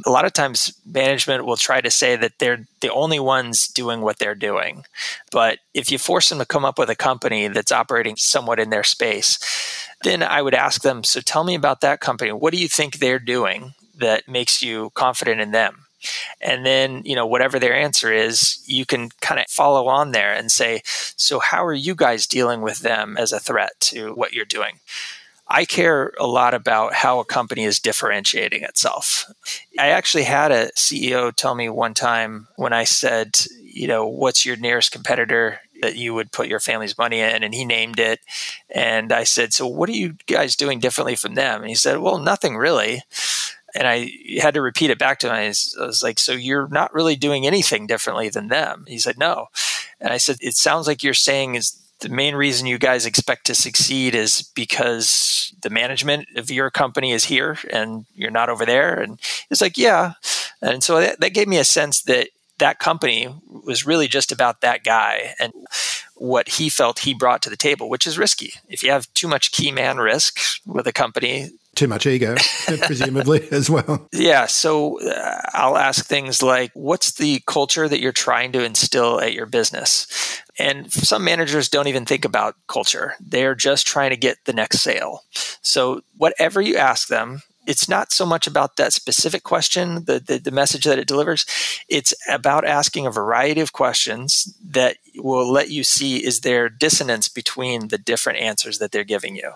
A 0.06 0.10
lot 0.10 0.26
of 0.26 0.34
times, 0.34 0.74
management 0.86 1.46
will 1.46 1.58
try 1.58 1.82
to 1.82 1.92
say 1.92 2.16
that 2.16 2.40
they're 2.40 2.66
the 2.82 2.92
only 2.92 3.20
ones 3.20 3.68
doing 3.68 4.02
what 4.02 4.18
they're 4.18 4.36
doing. 4.36 4.86
But 5.32 5.60
if 5.74 5.92
you 5.92 5.98
force 5.98 6.30
them 6.30 6.40
to 6.40 6.46
come 6.46 6.64
up 6.64 6.80
with 6.80 6.90
a 6.90 6.96
company 6.96 7.50
that's 7.50 7.72
operating 7.72 8.16
somewhat 8.16 8.60
in 8.60 8.70
their 8.70 8.86
space, 8.86 9.38
then 10.04 10.24
I 10.24 10.42
would 10.42 10.54
ask 10.54 10.82
them, 10.82 11.04
So 11.04 11.20
tell 11.20 11.44
me 11.44 11.56
about 11.56 11.82
that 11.82 12.00
company. 12.00 12.32
What 12.32 12.54
do 12.54 12.60
you 12.60 12.70
think 12.70 12.98
they're 12.98 13.20
doing 13.20 13.74
that 13.98 14.28
makes 14.28 14.62
you 14.62 14.92
confident 14.92 15.42
in 15.42 15.52
them? 15.52 15.87
And 16.42 16.66
then, 16.66 17.02
you 17.06 17.16
know, 17.16 17.26
whatever 17.26 17.60
their 17.60 17.76
answer 17.76 18.12
is, 18.12 18.62
you 18.66 18.86
can 18.86 19.10
kind 19.22 19.40
of 19.40 19.48
follow 19.48 19.88
on 19.88 20.12
there 20.12 20.34
and 20.34 20.52
say, 20.52 20.82
so 20.86 21.40
how 21.40 21.66
are 21.66 21.74
you 21.74 21.96
guys 21.96 22.28
dealing 22.28 22.62
with 22.62 22.80
them 22.80 23.18
as 23.18 23.32
a 23.32 23.40
threat 23.40 23.72
to 23.82 24.14
what 24.14 24.34
you're 24.34 24.46
doing? 24.46 24.80
I 25.50 25.64
care 25.64 26.14
a 26.20 26.28
lot 26.28 26.54
about 26.54 26.94
how 26.94 27.20
a 27.20 27.26
company 27.26 27.64
is 27.64 27.80
differentiating 27.80 28.64
itself. 28.64 29.32
I 29.80 29.90
actually 29.90 30.26
had 30.26 30.52
a 30.52 30.72
CEO 30.72 31.34
tell 31.34 31.56
me 31.56 31.70
one 31.70 31.94
time 31.94 32.48
when 32.58 32.74
I 32.74 32.84
said, 32.84 33.38
you 33.64 33.88
know, 33.88 34.06
what's 34.08 34.46
your 34.46 34.58
nearest 34.58 34.92
competitor 34.92 35.62
that 35.82 35.96
you 35.96 36.14
would 36.14 36.32
put 36.32 36.48
your 36.48 36.60
family's 36.60 36.98
money 36.98 37.20
in? 37.20 37.44
And 37.44 37.54
he 37.54 37.64
named 37.64 38.00
it. 38.00 38.20
And 38.70 39.14
I 39.14 39.24
said, 39.24 39.54
so 39.54 39.66
what 39.68 39.88
are 39.88 39.94
you 39.94 40.18
guys 40.26 40.56
doing 40.56 40.80
differently 40.80 41.16
from 41.16 41.36
them? 41.36 41.62
And 41.62 41.70
he 41.70 41.76
said, 41.76 42.00
well, 42.00 42.18
nothing 42.18 42.58
really 42.58 43.04
and 43.78 43.88
I 43.88 44.12
had 44.42 44.56
to 44.56 44.62
repeat 44.62 44.90
it 44.90 44.98
back 44.98 45.20
to 45.20 45.28
him. 45.28 45.34
I 45.34 45.48
was, 45.48 45.78
I 45.80 45.86
was, 45.86 46.04
like, 46.04 46.20
"So 46.20 46.34
you're 46.34 46.68
not 46.70 46.94
really 46.94 47.16
doing 47.16 47.46
anything 47.46 47.88
differently 47.88 48.30
than 48.30 48.48
them?" 48.48 48.86
He 48.88 48.98
said, 48.98 49.18
"No," 49.18 49.48
and 50.00 50.12
I 50.12 50.18
said, 50.18 50.38
"It 50.42 50.56
sounds 50.56 50.88
like 50.88 51.04
you're 51.04 51.14
saying 51.14 51.56
is 51.56 51.78
the 52.00 52.10
main 52.10 52.36
reason 52.36 52.68
you 52.68 52.78
guys 52.78 53.06
expect 53.06 53.46
to 53.48 53.56
succeed 53.56 54.14
is 54.16 54.42
because 54.56 55.54
the 55.62 55.70
management 55.70 56.28
of 56.36 56.52
your 56.52 56.70
company 56.70 57.12
is 57.12 57.26
here 57.26 57.58
and 57.72 58.06
you're 58.16 58.32
not 58.32 58.50
over 58.50 58.66
there." 58.66 59.00
And 59.00 59.20
he's 59.50 59.62
like, 59.62 59.78
"Yeah," 59.78 60.14
and 60.62 60.84
so 60.84 61.00
that, 61.00 61.20
that 61.22 61.34
gave 61.34 61.48
me 61.48 61.58
a 61.58 61.64
sense 61.64 62.02
that 62.04 62.30
that 62.58 62.80
company 62.80 63.30
was 63.48 63.86
really 63.86 64.08
just 64.08 64.32
about 64.32 64.62
that 64.62 64.84
guy 64.84 65.36
and 65.40 65.54
what 66.20 66.48
he 66.50 66.70
felt 66.70 67.00
he 67.00 67.14
brought 67.14 67.42
to 67.44 67.50
the 67.50 67.58
table, 67.58 67.90
which 67.90 68.08
is 68.08 68.18
risky. 68.18 68.54
If 68.68 68.84
you 68.84 68.92
have 68.92 69.12
too 69.14 69.28
much 69.28 69.52
key 69.52 69.72
man 69.72 69.98
risk 69.98 70.40
with 70.66 70.88
a 70.88 70.94
company, 70.94 71.50
too 71.78 71.88
much 71.88 72.08
ego, 72.08 72.36
presumably, 72.82 73.48
as 73.52 73.70
well. 73.70 74.08
Yeah. 74.12 74.48
So 74.48 75.00
uh, 75.00 75.42
I'll 75.54 75.78
ask 75.78 76.06
things 76.06 76.42
like 76.42 76.72
what's 76.74 77.14
the 77.14 77.42
culture 77.46 77.88
that 77.88 78.00
you're 78.00 78.12
trying 78.12 78.52
to 78.54 78.64
instill 78.64 79.22
at 79.22 79.34
your 79.34 79.46
business? 79.46 80.08
And 80.58 80.92
some 80.92 81.24
managers 81.24 81.70
don't 81.70 81.88
even 81.88 82.06
think 82.06 82.26
about 82.26 82.56
culture, 82.68 83.14
they're 83.20 83.56
just 83.56 83.86
trying 83.86 84.10
to 84.10 84.18
get 84.18 84.38
the 84.46 84.54
next 84.54 84.80
sale. 84.80 85.24
So, 85.62 86.02
whatever 86.18 86.62
you 86.62 86.78
ask 86.78 87.10
them, 87.10 87.44
it's 87.68 87.90
not 87.90 88.14
so 88.14 88.26
much 88.26 88.48
about 88.48 88.78
that 88.78 88.94
specific 88.94 89.44
question, 89.44 90.06
the, 90.06 90.20
the, 90.20 90.40
the, 90.40 90.52
message 90.52 90.86
that 90.86 90.98
it 90.98 91.08
delivers. 91.08 91.46
It's 91.90 92.14
about 92.30 92.66
asking 92.66 93.06
a 93.06 93.12
variety 93.12 93.60
of 93.60 93.74
questions 93.74 94.58
that 94.66 94.98
will 95.16 95.52
let 95.52 95.70
you 95.70 95.84
see 95.84 96.26
is 96.26 96.40
there 96.40 96.70
dissonance 96.70 97.28
between 97.28 97.90
the 97.90 97.98
different 97.98 98.40
answers 98.40 98.80
that 98.80 98.92
they're 98.92 99.04
giving 99.04 99.36
you. 99.36 99.52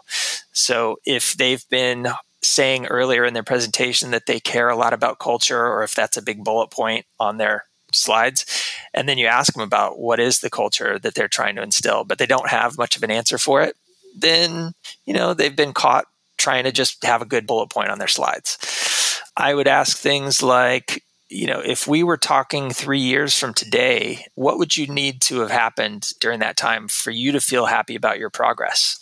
So 0.51 0.97
if 1.05 1.35
they've 1.35 1.67
been 1.69 2.09
saying 2.41 2.87
earlier 2.87 3.23
in 3.23 3.33
their 3.33 3.43
presentation 3.43 4.11
that 4.11 4.25
they 4.25 4.39
care 4.41 4.69
a 4.69 4.75
lot 4.75 4.93
about 4.93 5.19
culture, 5.19 5.65
or 5.65 5.81
if 5.83 5.95
that's 5.95 6.17
a 6.17 6.21
big 6.21 6.43
bullet 6.43 6.69
point 6.69 7.05
on 7.17 7.37
their 7.37 7.63
slides, 7.93 8.45
and 8.93 9.07
then 9.07 9.17
you 9.17 9.27
ask 9.27 9.53
them 9.53 9.63
about 9.63 9.99
what 9.99 10.19
is 10.19 10.39
the 10.39 10.49
culture 10.49 10.99
that 10.99 11.15
they're 11.15 11.29
trying 11.29 11.55
to 11.55 11.63
instill, 11.63 12.03
but 12.03 12.17
they 12.17 12.25
don't 12.25 12.49
have 12.49 12.77
much 12.77 12.97
of 12.97 13.03
an 13.03 13.11
answer 13.11 13.37
for 13.37 13.61
it, 13.61 13.77
then 14.17 14.73
you 15.05 15.13
know 15.13 15.33
they've 15.33 15.55
been 15.55 15.73
caught 15.73 16.05
trying 16.41 16.63
to 16.63 16.71
just 16.71 17.03
have 17.03 17.21
a 17.21 17.25
good 17.25 17.45
bullet 17.45 17.69
point 17.69 17.89
on 17.89 17.99
their 17.99 18.07
slides. 18.07 18.57
I 19.37 19.53
would 19.53 19.67
ask 19.67 19.97
things 19.97 20.41
like, 20.41 21.03
you 21.29 21.47
know, 21.47 21.61
if 21.61 21.87
we 21.87 22.03
were 22.03 22.17
talking 22.17 22.71
three 22.71 22.99
years 22.99 23.37
from 23.37 23.53
today, 23.53 24.25
what 24.35 24.57
would 24.57 24.75
you 24.75 24.87
need 24.87 25.21
to 25.21 25.39
have 25.39 25.51
happened 25.51 26.11
during 26.19 26.39
that 26.39 26.57
time 26.57 26.89
for 26.89 27.11
you 27.11 27.31
to 27.31 27.39
feel 27.39 27.67
happy 27.67 27.95
about 27.95 28.19
your 28.19 28.29
progress? 28.29 28.99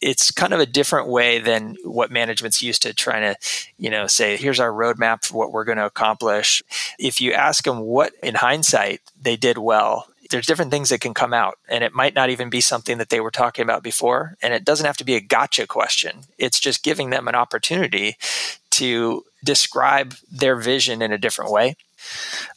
It's 0.00 0.30
kind 0.30 0.52
of 0.52 0.60
a 0.60 0.66
different 0.66 1.08
way 1.08 1.40
than 1.40 1.76
what 1.82 2.12
management's 2.12 2.62
used 2.62 2.82
to 2.82 2.92
trying 2.92 3.22
to, 3.22 3.36
you 3.78 3.90
know, 3.90 4.06
say, 4.06 4.36
here's 4.36 4.60
our 4.60 4.70
roadmap 4.70 5.24
for 5.24 5.38
what 5.38 5.50
we're 5.50 5.64
going 5.64 5.78
to 5.78 5.86
accomplish. 5.86 6.62
If 6.98 7.20
you 7.20 7.32
ask 7.32 7.64
them 7.64 7.80
what, 7.80 8.12
in 8.22 8.34
hindsight, 8.34 9.00
they 9.20 9.36
did 9.36 9.58
well, 9.58 10.06
there's 10.34 10.46
different 10.46 10.72
things 10.72 10.88
that 10.88 11.00
can 11.00 11.14
come 11.14 11.32
out 11.32 11.58
and 11.68 11.84
it 11.84 11.94
might 11.94 12.12
not 12.12 12.28
even 12.28 12.50
be 12.50 12.60
something 12.60 12.98
that 12.98 13.08
they 13.08 13.20
were 13.20 13.30
talking 13.30 13.62
about 13.62 13.84
before 13.84 14.36
and 14.42 14.52
it 14.52 14.64
doesn't 14.64 14.84
have 14.84 14.96
to 14.96 15.04
be 15.04 15.14
a 15.14 15.20
gotcha 15.20 15.64
question. 15.64 16.22
It's 16.38 16.58
just 16.58 16.82
giving 16.82 17.10
them 17.10 17.28
an 17.28 17.36
opportunity 17.36 18.16
to 18.70 19.24
describe 19.44 20.16
their 20.28 20.56
vision 20.56 21.02
in 21.02 21.12
a 21.12 21.18
different 21.18 21.52
way. 21.52 21.76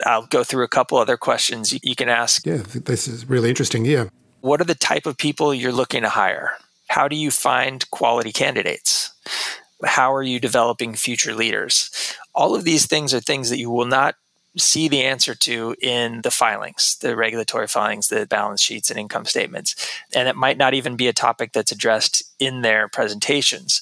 I'll 0.03 0.25
go 0.25 0.43
through 0.43 0.63
a 0.63 0.67
couple 0.67 0.97
other 0.97 1.17
questions 1.17 1.71
you 1.83 1.95
can 1.95 2.09
ask. 2.09 2.47
Yeah 2.47 2.63
this 2.65 3.07
is 3.07 3.29
really 3.29 3.49
interesting 3.49 3.85
yeah. 3.85 4.05
What 4.41 4.59
are 4.59 4.65
the 4.65 4.73
type 4.73 5.05
of 5.05 5.15
people 5.15 5.53
you're 5.53 5.71
looking 5.71 6.01
to 6.01 6.09
hire? 6.09 6.53
How 6.89 7.07
do 7.07 7.15
you 7.15 7.29
find 7.29 7.89
quality 7.91 8.31
candidates? 8.31 9.11
How 9.85 10.15
are 10.15 10.23
you 10.23 10.39
developing 10.39 10.95
future 10.95 11.35
leaders? 11.35 11.91
All 12.33 12.55
of 12.55 12.63
these 12.63 12.87
things 12.87 13.13
are 13.13 13.19
things 13.19 13.51
that 13.51 13.59
you 13.59 13.69
will 13.69 13.85
not 13.85 14.15
see 14.57 14.87
the 14.87 15.03
answer 15.03 15.35
to 15.35 15.75
in 15.81 16.21
the 16.21 16.31
filings, 16.31 16.97
the 17.01 17.15
regulatory 17.15 17.67
filings, 17.67 18.07
the 18.07 18.25
balance 18.25 18.61
sheets 18.61 18.89
and 18.89 18.99
income 18.99 19.25
statements. 19.25 19.75
And 20.15 20.27
it 20.27 20.35
might 20.35 20.57
not 20.57 20.73
even 20.73 20.95
be 20.95 21.07
a 21.07 21.13
topic 21.13 21.53
that's 21.53 21.71
addressed 21.71 22.23
in 22.39 22.61
their 22.61 22.87
presentations. 22.87 23.81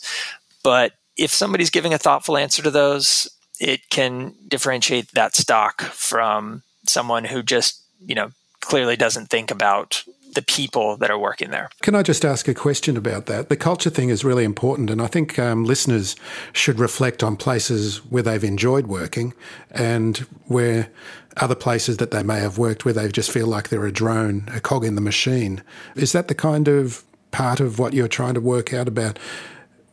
But 0.63 0.93
if 1.17 1.31
somebody's 1.31 1.69
giving 1.69 1.93
a 1.93 1.97
thoughtful 1.97 2.37
answer 2.37 2.61
to 2.63 2.71
those, 2.71 3.29
it 3.59 3.89
can 3.89 4.33
differentiate 4.47 5.11
that 5.13 5.35
stock 5.35 5.81
from 5.81 6.63
someone 6.85 7.23
who 7.23 7.41
just, 7.41 7.81
you 8.05 8.15
know, 8.15 8.31
clearly 8.59 8.95
doesn't 8.95 9.29
think 9.29 9.51
about 9.51 10.03
the 10.35 10.41
people 10.41 10.97
that 10.97 11.09
are 11.09 11.17
working 11.17 11.49
there. 11.49 11.69
Can 11.81 11.95
I 11.95 12.03
just 12.03 12.23
ask 12.23 12.47
a 12.47 12.53
question 12.53 12.95
about 12.95 13.25
that? 13.25 13.49
The 13.49 13.57
culture 13.57 13.89
thing 13.89 14.09
is 14.09 14.23
really 14.23 14.43
important, 14.43 14.89
and 14.89 15.01
I 15.01 15.07
think 15.07 15.39
um, 15.39 15.65
listeners 15.65 16.15
should 16.53 16.79
reflect 16.79 17.23
on 17.23 17.35
places 17.35 17.97
where 18.05 18.23
they've 18.23 18.43
enjoyed 18.43 18.87
working 18.87 19.33
and 19.71 20.17
where 20.45 20.89
other 21.37 21.55
places 21.55 21.97
that 21.97 22.11
they 22.11 22.23
may 22.23 22.39
have 22.39 22.57
worked 22.57 22.85
where 22.85 22.93
they 22.93 23.07
just 23.09 23.31
feel 23.31 23.47
like 23.47 23.69
they're 23.69 23.85
a 23.85 23.91
drone, 23.91 24.47
a 24.53 24.61
cog 24.61 24.85
in 24.85 24.95
the 24.95 25.01
machine. 25.01 25.61
Is 25.95 26.11
that 26.13 26.27
the 26.27 26.35
kind 26.35 26.67
of 26.67 27.03
part 27.31 27.59
of 27.59 27.79
what 27.79 27.93
you're 27.93 28.07
trying 28.07 28.33
to 28.35 28.41
work 28.41 28.73
out 28.73 28.87
about 28.87 29.19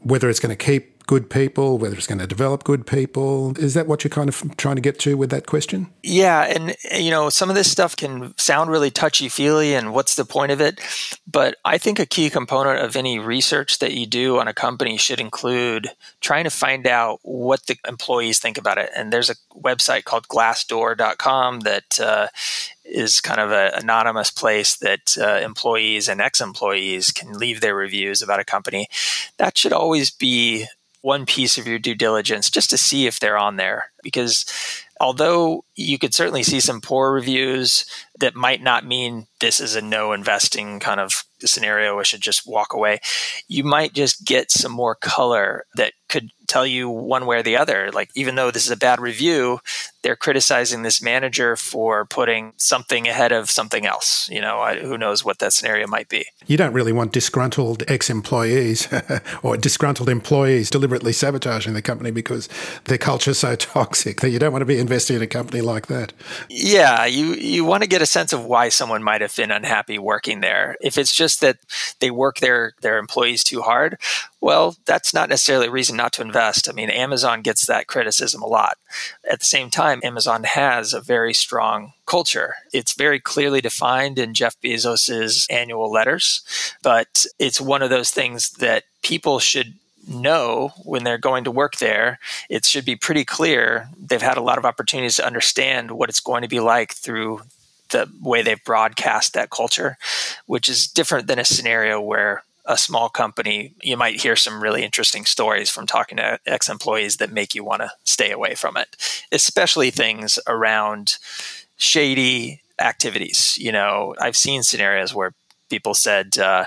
whether 0.05 0.29
it's 0.29 0.41
going 0.41 0.57
to 0.57 0.65
keep 0.65 0.92
good 1.07 1.31
people, 1.31 1.79
whether 1.79 1.97
it's 1.97 2.07
going 2.07 2.19
to 2.19 2.27
develop 2.27 2.65
good 2.65 2.87
people. 2.87 3.57
Is 3.59 3.75
that 3.75 3.87
what 3.87 4.05
you're 4.05 4.11
kind 4.11 4.29
of 4.29 4.57
trying 4.57 4.77
to 4.77 4.83
get 4.83 4.99
to 5.01 5.17
with 5.17 5.31
that 5.31 5.47
question? 5.47 5.89
Yeah. 6.03 6.45
And, 6.45 6.75
you 6.93 7.11
know, 7.11 7.29
some 7.29 7.49
of 7.49 7.57
this 7.57 7.71
stuff 7.71 7.97
can 7.97 8.37
sound 8.39 8.71
really 8.71 8.91
touchy 8.91 9.29
feely 9.29 9.75
and 9.75 9.93
what's 9.93 10.17
the 10.17 10.25
point 10.25 10.53
of 10.53 10.61
it? 10.61 10.81
But 11.31 11.57
I 11.65 11.79
think 11.79 11.99
a 11.99 12.07
key 12.07 12.31
component 12.31 12.81
of 12.81 12.97
any 12.97 13.19
research 13.19 13.79
that 13.79 13.93
you 13.93 14.07
do 14.07 14.39
on 14.39 14.49
a 14.49 14.55
company 14.55 14.97
should 14.97 15.21
include 15.21 15.91
trying 16.21 16.45
to 16.45 16.51
find 16.51 16.87
out 16.87 17.21
what 17.23 17.67
the 17.67 17.77
employees 17.87 18.39
think 18.39 18.59
about 18.59 18.79
it. 18.79 18.91
And 18.97 19.13
there's 19.13 19.31
a 19.31 19.37
website 19.55 20.05
called 20.05 20.29
glassdoor.com 20.29 21.61
that 21.61 22.01
uh, 22.01 22.29
is 22.85 23.21
kind 23.21 23.41
of 23.41 23.51
an 23.51 23.73
anonymous 23.75 24.31
place 24.31 24.77
that 24.77 25.17
uh, 25.19 25.39
employees 25.43 26.09
and 26.09 26.21
ex-employees 26.21 27.11
can 27.11 27.33
leave 27.33 27.61
their 27.61 27.75
reviews 27.75 28.23
about 28.23 28.41
a 28.41 28.45
company. 28.45 28.89
That 29.39 29.57
should 29.57 29.73
always 29.73 30.11
be 30.11 30.67
one 31.03 31.27
piece 31.27 31.59
of 31.59 31.67
your 31.67 31.79
due 31.79 31.95
diligence 31.95 32.49
just 32.49 32.71
to 32.71 32.79
see 32.79 33.07
if 33.07 33.21
they're 33.21 33.39
on 33.39 33.57
there. 33.57 33.91
Because 34.03 34.47
although 35.01 35.65
you 35.75 35.99
could 35.99 36.15
certainly 36.15 36.43
see 36.43 36.61
some 36.61 36.81
poor 36.81 37.13
reviews 37.13 37.85
that 38.23 38.37
might 38.37 38.63
not 38.63 38.87
mean 38.87 39.27
this 39.41 39.61
is 39.61 39.75
a 39.75 39.83
no 39.83 40.13
investing 40.13 40.79
kind 40.79 41.01
of 41.01 41.25
scenario 41.41 41.99
we 41.99 42.05
should 42.05 42.21
just 42.21 42.47
walk 42.47 42.73
away 42.73 43.01
you 43.49 43.65
might 43.65 43.93
just 43.93 44.25
get 44.25 44.49
some 44.51 44.71
more 44.71 44.95
color 44.95 45.65
that 45.75 45.93
could 46.09 46.31
tell 46.47 46.67
you 46.67 46.89
one 46.91 47.25
way 47.25 47.39
or 47.39 47.43
the 47.43 47.57
other. 47.57 47.91
Like, 47.91 48.11
even 48.15 48.35
though 48.35 48.51
this 48.51 48.67
is 48.67 48.71
a 48.71 48.77
bad 48.77 49.01
review, 49.01 49.61
they're 50.03 50.17
criticizing 50.17 50.83
this 50.83 51.01
manager 51.01 51.57
for 51.57 52.05
putting 52.05 52.53
something 52.59 53.09
ahead 53.09 53.33
of 53.33 53.51
something 53.51 53.87
else. 53.87 54.29
You 54.29 54.43
know, 54.43 54.59
I, 54.59 54.79
who 54.79 54.99
knows 54.99 55.25
what 55.25 55.39
that 55.39 55.55
scenario 55.55 55.87
might 55.87 56.11
be. 56.11 56.27
You 56.47 56.59
don't 56.59 56.75
really 56.75 56.93
want 56.93 57.13
disgruntled 57.13 57.85
ex 57.89 58.11
employees 58.11 58.89
or 59.43 59.57
disgruntled 59.57 60.11
employees 60.11 60.69
deliberately 60.69 61.15
sabotaging 61.15 61.73
the 61.73 61.83
company 61.83 62.11
because 62.11 62.49
their 62.85 62.99
culture's 62.99 63.39
so 63.39 63.57
toxic 63.75 64.21
that 64.21 64.31
you 64.31 64.39
don't 64.39 64.53
want 64.53 64.63
to 64.63 64.67
be 64.67 64.79
investing 64.79 65.17
in 65.17 65.23
a 65.23 65.27
company 65.27 65.63
like 65.63 65.87
that. 65.87 66.13
Yeah, 66.51 67.07
you, 67.07 67.35
you 67.35 67.65
want 67.65 67.83
to 67.83 67.89
get 67.89 68.03
a 68.03 68.07
sense 68.13 68.33
of 68.33 68.45
why 68.45 68.69
someone 68.69 69.03
might 69.03 69.21
have 69.21 69.35
been 69.35 69.51
unhappy 69.51 69.99
working 69.99 70.41
there. 70.41 70.77
If 70.81 70.99
it's 70.99 71.15
just 71.15 71.41
that 71.41 71.59
they 72.01 72.11
work 72.11 72.39
their, 72.39 72.75
their 72.83 72.99
employees 72.99 73.43
too 73.43 73.63
hard, 73.63 73.99
well, 74.41 74.77
that's 74.85 75.15
not 75.15 75.29
necessarily 75.29 75.69
a 75.69 75.71
reason 75.71 75.97
not 75.97 76.13
to 76.15 76.23
invest. 76.23 76.69
I 76.69 76.73
mean, 76.73 76.91
Amazon 76.91 77.43
gets 77.43 77.67
that 77.67 77.87
criticism 77.87 78.43
a 78.43 78.47
lot. 78.47 78.77
At 79.29 79.41
the 79.41 79.47
same 79.47 79.71
time, 79.71 80.01
Amazon 80.05 80.45
has 80.45 80.93
a 80.93 81.01
very 81.01 81.33
strong 81.33 81.93
culture. 82.07 82.55
It's 82.73 82.93
very 82.93 83.21
clearly 83.21 83.61
defined 83.61 84.19
in 84.19 84.35
Jeff 84.35 84.61
Bezos's 84.61 85.47
annual 85.49 85.91
letters, 85.91 86.43
but 86.83 87.25
it's 87.39 87.61
one 87.61 87.83
of 87.83 87.91
those 87.91 88.11
things 88.11 88.51
that 88.53 88.85
people 89.03 89.39
should 89.39 89.75
know 90.07 90.73
when 90.85 91.05
they're 91.05 91.19
going 91.19 91.45
to 91.45 91.51
work 91.51 91.77
there. 91.77 92.19
It 92.51 92.65
should 92.65 92.85
be 92.85 92.97
pretty 92.97 93.25
clear. 93.25 93.89
They've 93.99 94.21
had 94.21 94.37
a 94.37 94.43
lot 94.43 94.59
of 94.59 94.65
opportunities 94.65 95.17
to 95.17 95.27
understand 95.27 95.93
what 95.93 96.09
it's 96.09 96.21
going 96.21 96.43
to 96.43 96.49
be 96.49 96.61
like 96.61 96.93
through 96.93 97.43
the 97.93 98.11
way 98.21 98.43
they've 98.43 98.63
broadcast 98.65 99.35
that 99.35 99.51
culture, 99.51 99.97
which 100.47 100.69
is 100.69 100.87
different 100.87 101.27
than 101.27 101.39
a 101.39 101.45
scenario 101.45 102.01
where 102.01 102.43
a 102.65 102.77
small 102.77 103.09
company, 103.09 103.75
you 103.83 103.97
might 103.97 104.21
hear 104.21 104.37
some 104.37 104.63
really 104.63 104.85
interesting 104.85 105.25
stories 105.25 105.69
from 105.71 105.87
talking 105.87 106.19
to 106.19 106.39
ex 106.47 106.69
employees 106.69 107.17
that 107.17 107.33
make 107.33 107.55
you 107.55 107.65
want 107.65 107.83
to 107.83 107.93
stay 108.05 108.31
away 108.31 108.55
from 108.55 108.77
it, 108.77 108.97
especially 109.33 109.91
things 109.91 110.39
around 110.47 111.19
shady 111.77 112.61
activities. 112.79 113.57
You 113.59 113.73
know, 113.73 114.15
I've 114.21 114.37
seen 114.37 114.63
scenarios 114.63 115.15
where 115.15 115.35
people 115.71 115.95
said, 115.95 116.39
uh, 116.39 116.67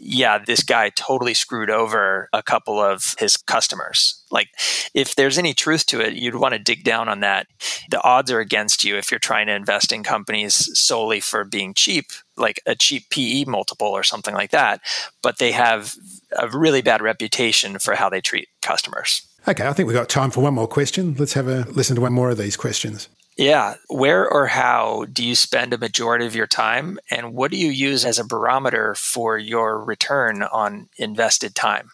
yeah, 0.00 0.38
this 0.38 0.62
guy 0.62 0.90
totally 0.90 1.34
screwed 1.34 1.68
over 1.68 2.28
a 2.32 2.42
couple 2.42 2.80
of 2.80 3.14
his 3.18 3.36
customers. 3.36 4.22
Like, 4.30 4.48
if 4.94 5.14
there's 5.14 5.36
any 5.36 5.52
truth 5.52 5.84
to 5.86 6.00
it, 6.00 6.14
you'd 6.14 6.36
want 6.36 6.54
to 6.54 6.58
dig 6.58 6.84
down 6.84 7.08
on 7.08 7.20
that. 7.20 7.46
The 7.90 8.02
odds 8.02 8.30
are 8.30 8.40
against 8.40 8.82
you 8.82 8.96
if 8.96 9.10
you're 9.10 9.20
trying 9.20 9.46
to 9.48 9.54
invest 9.54 9.92
in 9.92 10.02
companies 10.02 10.70
solely 10.78 11.20
for 11.20 11.44
being 11.44 11.74
cheap, 11.74 12.06
like 12.36 12.60
a 12.66 12.74
cheap 12.74 13.10
PE 13.10 13.44
multiple 13.44 13.88
or 13.88 14.02
something 14.02 14.34
like 14.34 14.52
that. 14.52 14.80
But 15.22 15.38
they 15.38 15.52
have 15.52 15.94
a 16.38 16.48
really 16.48 16.80
bad 16.80 17.02
reputation 17.02 17.78
for 17.78 17.94
how 17.94 18.08
they 18.08 18.22
treat 18.22 18.48
customers. 18.62 19.22
Okay, 19.46 19.66
I 19.66 19.72
think 19.72 19.86
we've 19.86 19.96
got 19.96 20.08
time 20.08 20.30
for 20.30 20.40
one 20.40 20.54
more 20.54 20.68
question. 20.68 21.14
Let's 21.18 21.34
have 21.34 21.48
a 21.48 21.66
listen 21.70 21.96
to 21.96 22.02
one 22.02 22.12
more 22.12 22.30
of 22.30 22.38
these 22.38 22.56
questions. 22.56 23.08
Yeah. 23.40 23.76
Where 23.88 24.30
or 24.30 24.48
how 24.48 25.06
do 25.10 25.24
you 25.24 25.34
spend 25.34 25.72
a 25.72 25.78
majority 25.78 26.26
of 26.26 26.36
your 26.36 26.46
time? 26.46 26.98
And 27.10 27.32
what 27.32 27.50
do 27.50 27.56
you 27.56 27.70
use 27.70 28.04
as 28.04 28.18
a 28.18 28.24
barometer 28.24 28.94
for 28.94 29.38
your 29.38 29.82
return 29.82 30.42
on 30.42 30.90
invested 30.98 31.54
time? 31.54 31.90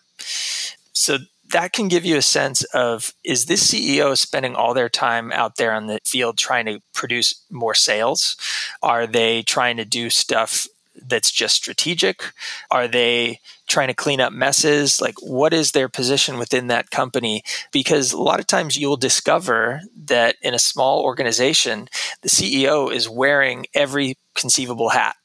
So, 0.92 1.18
that 1.52 1.72
can 1.72 1.86
give 1.86 2.04
you 2.04 2.16
a 2.16 2.22
sense 2.22 2.64
of 2.74 3.14
is 3.22 3.44
this 3.44 3.72
CEO 3.72 4.18
spending 4.18 4.56
all 4.56 4.74
their 4.74 4.88
time 4.88 5.30
out 5.30 5.54
there 5.54 5.72
on 5.72 5.86
the 5.86 6.00
field 6.04 6.36
trying 6.36 6.66
to 6.66 6.80
produce 6.92 7.40
more 7.48 7.74
sales? 7.74 8.36
Are 8.82 9.06
they 9.06 9.42
trying 9.42 9.76
to 9.76 9.84
do 9.84 10.10
stuff 10.10 10.66
that's 11.08 11.30
just 11.30 11.56
strategic? 11.56 12.32
Are 12.70 12.88
they 12.88 13.40
trying 13.66 13.88
to 13.88 13.94
clean 13.94 14.20
up 14.20 14.32
messes? 14.32 15.00
Like, 15.00 15.14
what 15.20 15.52
is 15.52 15.72
their 15.72 15.88
position 15.88 16.38
within 16.38 16.68
that 16.68 16.90
company? 16.90 17.42
Because 17.72 18.12
a 18.12 18.20
lot 18.20 18.40
of 18.40 18.46
times 18.46 18.76
you'll 18.76 18.96
discover 18.96 19.82
that 20.04 20.36
in 20.42 20.54
a 20.54 20.58
small 20.58 21.02
organization, 21.02 21.88
the 22.22 22.28
CEO 22.28 22.92
is 22.92 23.08
wearing 23.08 23.66
every 23.74 24.16
conceivable 24.34 24.90
hat. 24.90 25.16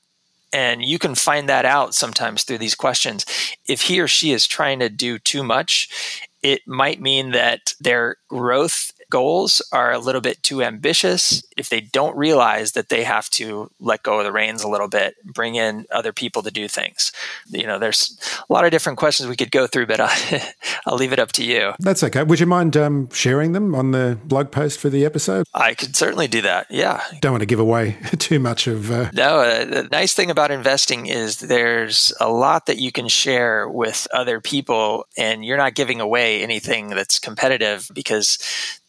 And 0.53 0.83
you 0.83 0.99
can 0.99 1.15
find 1.15 1.47
that 1.47 1.65
out 1.65 1.95
sometimes 1.95 2.43
through 2.43 2.57
these 2.57 2.75
questions. 2.75 3.25
If 3.67 3.83
he 3.83 4.01
or 4.01 4.07
she 4.07 4.31
is 4.31 4.45
trying 4.45 4.79
to 4.79 4.89
do 4.89 5.17
too 5.17 5.43
much, 5.43 6.27
it 6.43 6.67
might 6.67 6.99
mean 6.99 7.31
that 7.31 7.73
their 7.79 8.17
growth 8.27 8.91
goals 9.11 9.61
are 9.71 9.91
a 9.91 9.99
little 9.99 10.21
bit 10.21 10.41
too 10.41 10.63
ambitious, 10.63 11.43
if 11.55 11.69
they 11.69 11.81
don't 11.81 12.17
realize 12.17 12.71
that 12.71 12.89
they 12.89 13.03
have 13.03 13.29
to 13.31 13.69
let 13.79 14.01
go 14.01 14.17
of 14.17 14.25
the 14.25 14.31
reins 14.31 14.63
a 14.63 14.67
little 14.67 14.87
bit, 14.87 15.15
bring 15.23 15.53
in 15.53 15.85
other 15.91 16.11
people 16.11 16.41
to 16.41 16.49
do 16.49 16.67
things. 16.67 17.11
You 17.49 17.67
know, 17.67 17.77
there's 17.77 18.17
a 18.49 18.51
lot 18.51 18.65
of 18.65 18.71
different 18.71 18.97
questions 18.97 19.29
we 19.29 19.35
could 19.35 19.51
go 19.51 19.67
through, 19.67 19.85
but 19.85 19.99
I, 20.01 20.53
will 20.87 20.97
leave 20.97 21.13
it 21.13 21.19
up 21.19 21.31
to 21.33 21.43
you. 21.43 21.73
That's 21.79 22.03
okay. 22.03 22.23
Would 22.23 22.39
you 22.39 22.47
mind 22.47 22.75
um, 22.75 23.09
sharing 23.11 23.51
them 23.51 23.75
on 23.75 23.91
the 23.91 24.17
blog 24.25 24.49
post 24.49 24.79
for 24.79 24.89
the 24.89 25.05
episode? 25.05 25.45
I 25.53 25.75
could 25.75 25.95
certainly 25.95 26.27
do 26.27 26.41
that. 26.41 26.67
Yeah. 26.71 27.03
Don't 27.19 27.33
want 27.33 27.41
to 27.41 27.45
give 27.45 27.59
away 27.59 27.97
too 28.17 28.39
much 28.39 28.65
of. 28.65 28.89
Uh... 28.89 29.11
No, 29.13 29.39
uh, 29.41 29.65
the 29.65 29.87
nice 29.91 30.13
thing 30.13 30.31
about 30.31 30.49
investing 30.49 31.05
is 31.05 31.37
there's 31.37 32.13
a 32.19 32.29
lot 32.29 32.65
that 32.65 32.79
you 32.79 32.91
can 32.91 33.07
share 33.09 33.67
with 33.69 34.07
other 34.13 34.39
people, 34.39 35.05
and 35.17 35.43
you're 35.45 35.57
not 35.57 35.75
giving 35.75 35.99
away 35.99 36.41
anything 36.41 36.89
that's 36.89 37.19
competitive 37.19 37.89
because 37.93 38.37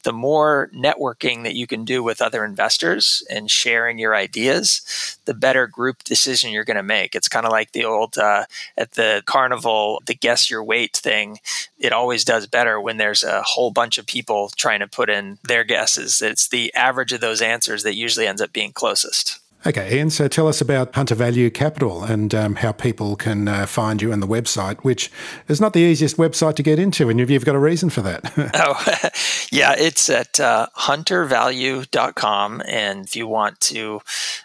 the 0.02 0.12
more 0.12 0.70
networking 0.74 1.44
that 1.44 1.54
you 1.54 1.66
can 1.66 1.84
do 1.84 2.02
with 2.02 2.22
other 2.22 2.44
investors 2.44 3.24
and 3.30 3.50
sharing 3.50 3.98
your 3.98 4.14
ideas, 4.14 5.18
the 5.24 5.34
better 5.34 5.66
group 5.66 6.02
decision 6.04 6.50
you're 6.50 6.64
going 6.64 6.76
to 6.76 6.82
make. 6.82 7.14
It's 7.14 7.28
kind 7.28 7.46
of 7.46 7.52
like 7.52 7.72
the 7.72 7.84
old 7.84 8.18
uh, 8.18 8.44
at 8.76 8.92
the 8.92 9.22
carnival, 9.26 10.02
the 10.06 10.14
guess 10.14 10.50
your 10.50 10.64
weight 10.64 10.96
thing. 10.96 11.38
It 11.78 11.92
always 11.92 12.24
does 12.24 12.46
better 12.46 12.80
when 12.80 12.96
there's 12.96 13.22
a 13.22 13.42
whole 13.42 13.70
bunch 13.70 13.98
of 13.98 14.06
people 14.06 14.50
trying 14.56 14.80
to 14.80 14.86
put 14.86 15.10
in 15.10 15.38
their 15.42 15.64
guesses. 15.64 16.22
It's 16.22 16.48
the 16.48 16.72
average 16.74 17.12
of 17.12 17.20
those 17.20 17.42
answers 17.42 17.82
that 17.82 17.94
usually 17.94 18.26
ends 18.26 18.42
up 18.42 18.52
being 18.52 18.72
closest. 18.72 19.41
Okay, 19.64 19.96
Ian, 19.96 20.10
so 20.10 20.26
tell 20.26 20.48
us 20.48 20.60
about 20.60 20.92
Hunter 20.92 21.14
Value 21.14 21.48
Capital 21.48 22.02
and 22.02 22.34
um, 22.34 22.56
how 22.56 22.72
people 22.72 23.14
can 23.14 23.46
uh, 23.46 23.64
find 23.64 24.02
you 24.02 24.12
on 24.12 24.18
the 24.18 24.26
website, 24.26 24.80
which 24.80 25.08
is 25.46 25.60
not 25.60 25.72
the 25.72 25.78
easiest 25.78 26.16
website 26.16 26.56
to 26.56 26.64
get 26.64 26.80
into, 26.80 27.08
and 27.08 27.20
you've 27.20 27.44
got 27.44 27.54
a 27.54 27.60
reason 27.60 27.88
for 27.88 28.00
that. 28.00 28.32
oh, 28.54 29.46
yeah, 29.52 29.76
it's 29.78 30.10
at 30.10 30.40
uh, 30.40 30.66
huntervalue.com. 30.78 32.62
And 32.66 33.04
if 33.04 33.14
you 33.14 33.28
want 33.28 33.60
to 33.60 34.00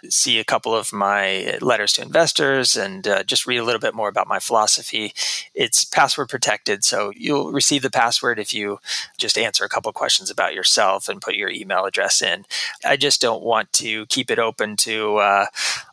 see 0.07 0.37
a 0.37 0.43
couple 0.43 0.75
of 0.75 0.93
my 0.93 1.57
letters 1.61 1.93
to 1.93 2.03
investors 2.03 2.75
and 2.75 3.07
uh, 3.07 3.23
just 3.23 3.47
read 3.47 3.57
a 3.57 3.63
little 3.63 3.81
bit 3.81 3.95
more 3.95 4.09
about 4.09 4.27
my 4.27 4.37
philosophy, 4.37 5.13
it's 5.55 5.83
password 5.83 6.29
protected. 6.29 6.83
So 6.83 7.11
you'll 7.15 7.51
receive 7.51 7.81
the 7.81 7.89
password 7.89 8.37
if 8.37 8.53
you 8.53 8.77
just 9.17 9.35
answer 9.35 9.65
a 9.65 9.69
couple 9.69 9.91
questions 9.93 10.29
about 10.29 10.53
yourself 10.53 11.09
and 11.09 11.23
put 11.23 11.33
your 11.33 11.49
email 11.49 11.85
address 11.85 12.21
in. 12.21 12.45
I 12.85 12.97
just 12.97 13.19
don't 13.19 13.41
want 13.41 13.73
to 13.73 14.05
keep 14.05 14.29
it 14.29 14.37
open 14.37 14.75
to 14.77 15.06
uh, 15.15 15.45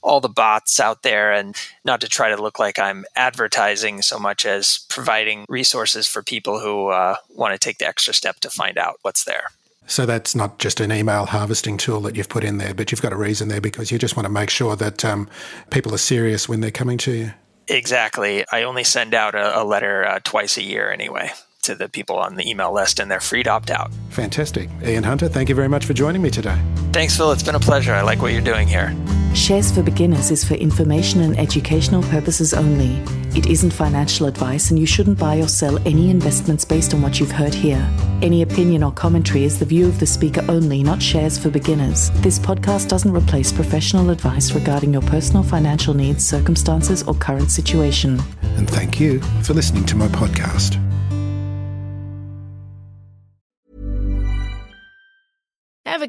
all 0.02 0.20
the 0.20 0.28
bots 0.28 0.80
out 0.80 1.02
there 1.02 1.32
and 1.32 1.56
not 1.84 2.00
to 2.00 2.08
try 2.08 2.28
to 2.28 2.42
look 2.42 2.58
like 2.58 2.78
I'm 2.78 3.04
advertising 3.14 4.02
so 4.02 4.18
much 4.18 4.44
as 4.44 4.84
providing 4.88 5.46
resources 5.48 6.06
for 6.06 6.22
people 6.22 6.60
who 6.60 6.88
uh, 6.88 7.16
want 7.30 7.52
to 7.52 7.58
take 7.58 7.78
the 7.78 7.86
extra 7.86 8.12
step 8.12 8.40
to 8.40 8.50
find 8.50 8.76
out 8.76 8.98
what's 9.02 9.24
there. 9.24 9.44
So 9.86 10.06
that's 10.06 10.34
not 10.34 10.58
just 10.58 10.80
an 10.80 10.90
email 10.90 11.26
harvesting 11.26 11.76
tool 11.76 12.00
that 12.00 12.16
you've 12.16 12.28
put 12.28 12.42
in 12.42 12.58
there, 12.58 12.74
but 12.74 12.90
you've 12.90 13.02
got 13.02 13.12
a 13.12 13.16
reason 13.16 13.48
there 13.48 13.60
because 13.60 13.92
you 13.92 13.98
just 13.98 14.16
want 14.16 14.24
to 14.24 14.32
make 14.32 14.50
sure 14.50 14.76
that 14.76 15.04
um, 15.04 15.28
people 15.70 15.94
are 15.94 15.98
serious 15.98 16.48
when 16.48 16.60
they're 16.60 16.70
coming 16.70 16.98
to 16.98 17.12
you. 17.12 17.32
Exactly. 17.68 18.44
I 18.50 18.62
only 18.64 18.84
send 18.84 19.14
out 19.14 19.34
a, 19.34 19.62
a 19.62 19.64
letter 19.64 20.06
uh, 20.06 20.20
twice 20.24 20.56
a 20.56 20.62
year 20.62 20.90
anyway 20.90 21.30
to 21.64 21.74
the 21.74 21.88
people 21.88 22.16
on 22.16 22.36
the 22.36 22.48
email 22.48 22.72
list, 22.72 23.00
and 23.00 23.10
they're 23.10 23.20
free 23.20 23.42
to 23.42 23.50
opt 23.50 23.70
out. 23.70 23.92
Fantastic. 24.10 24.70
Ian 24.84 25.04
Hunter, 25.04 25.28
thank 25.28 25.48
you 25.48 25.54
very 25.54 25.68
much 25.68 25.84
for 25.84 25.92
joining 25.92 26.22
me 26.22 26.30
today. 26.30 26.58
Thanks, 26.92 27.16
Phil. 27.16 27.32
It's 27.32 27.42
been 27.42 27.54
a 27.54 27.60
pleasure. 27.60 27.92
I 27.92 28.02
like 28.02 28.22
what 28.22 28.32
you're 28.32 28.40
doing 28.40 28.68
here. 28.68 28.94
Shares 29.34 29.72
for 29.72 29.82
Beginners 29.82 30.30
is 30.30 30.44
for 30.44 30.54
information 30.54 31.20
and 31.22 31.36
educational 31.36 32.04
purposes 32.04 32.54
only. 32.54 33.02
It 33.36 33.46
isn't 33.46 33.72
financial 33.72 34.26
advice, 34.26 34.70
and 34.70 34.78
you 34.78 34.86
shouldn't 34.86 35.18
buy 35.18 35.38
or 35.38 35.48
sell 35.48 35.76
any 35.88 36.08
investments 36.10 36.64
based 36.64 36.94
on 36.94 37.02
what 37.02 37.18
you've 37.18 37.32
heard 37.32 37.52
here. 37.52 37.84
Any 38.22 38.42
opinion 38.42 38.84
or 38.84 38.92
commentary 38.92 39.42
is 39.42 39.58
the 39.58 39.64
view 39.64 39.88
of 39.88 39.98
the 39.98 40.06
speaker 40.06 40.44
only, 40.48 40.84
not 40.84 41.02
shares 41.02 41.36
for 41.36 41.50
beginners. 41.50 42.10
This 42.22 42.38
podcast 42.38 42.88
doesn't 42.88 43.10
replace 43.10 43.52
professional 43.52 44.10
advice 44.10 44.52
regarding 44.52 44.92
your 44.92 45.02
personal 45.02 45.42
financial 45.42 45.94
needs, 45.94 46.24
circumstances, 46.24 47.02
or 47.02 47.14
current 47.14 47.50
situation. 47.50 48.22
And 48.42 48.70
thank 48.70 49.00
you 49.00 49.20
for 49.42 49.52
listening 49.52 49.84
to 49.86 49.96
my 49.96 50.06
podcast. 50.08 50.83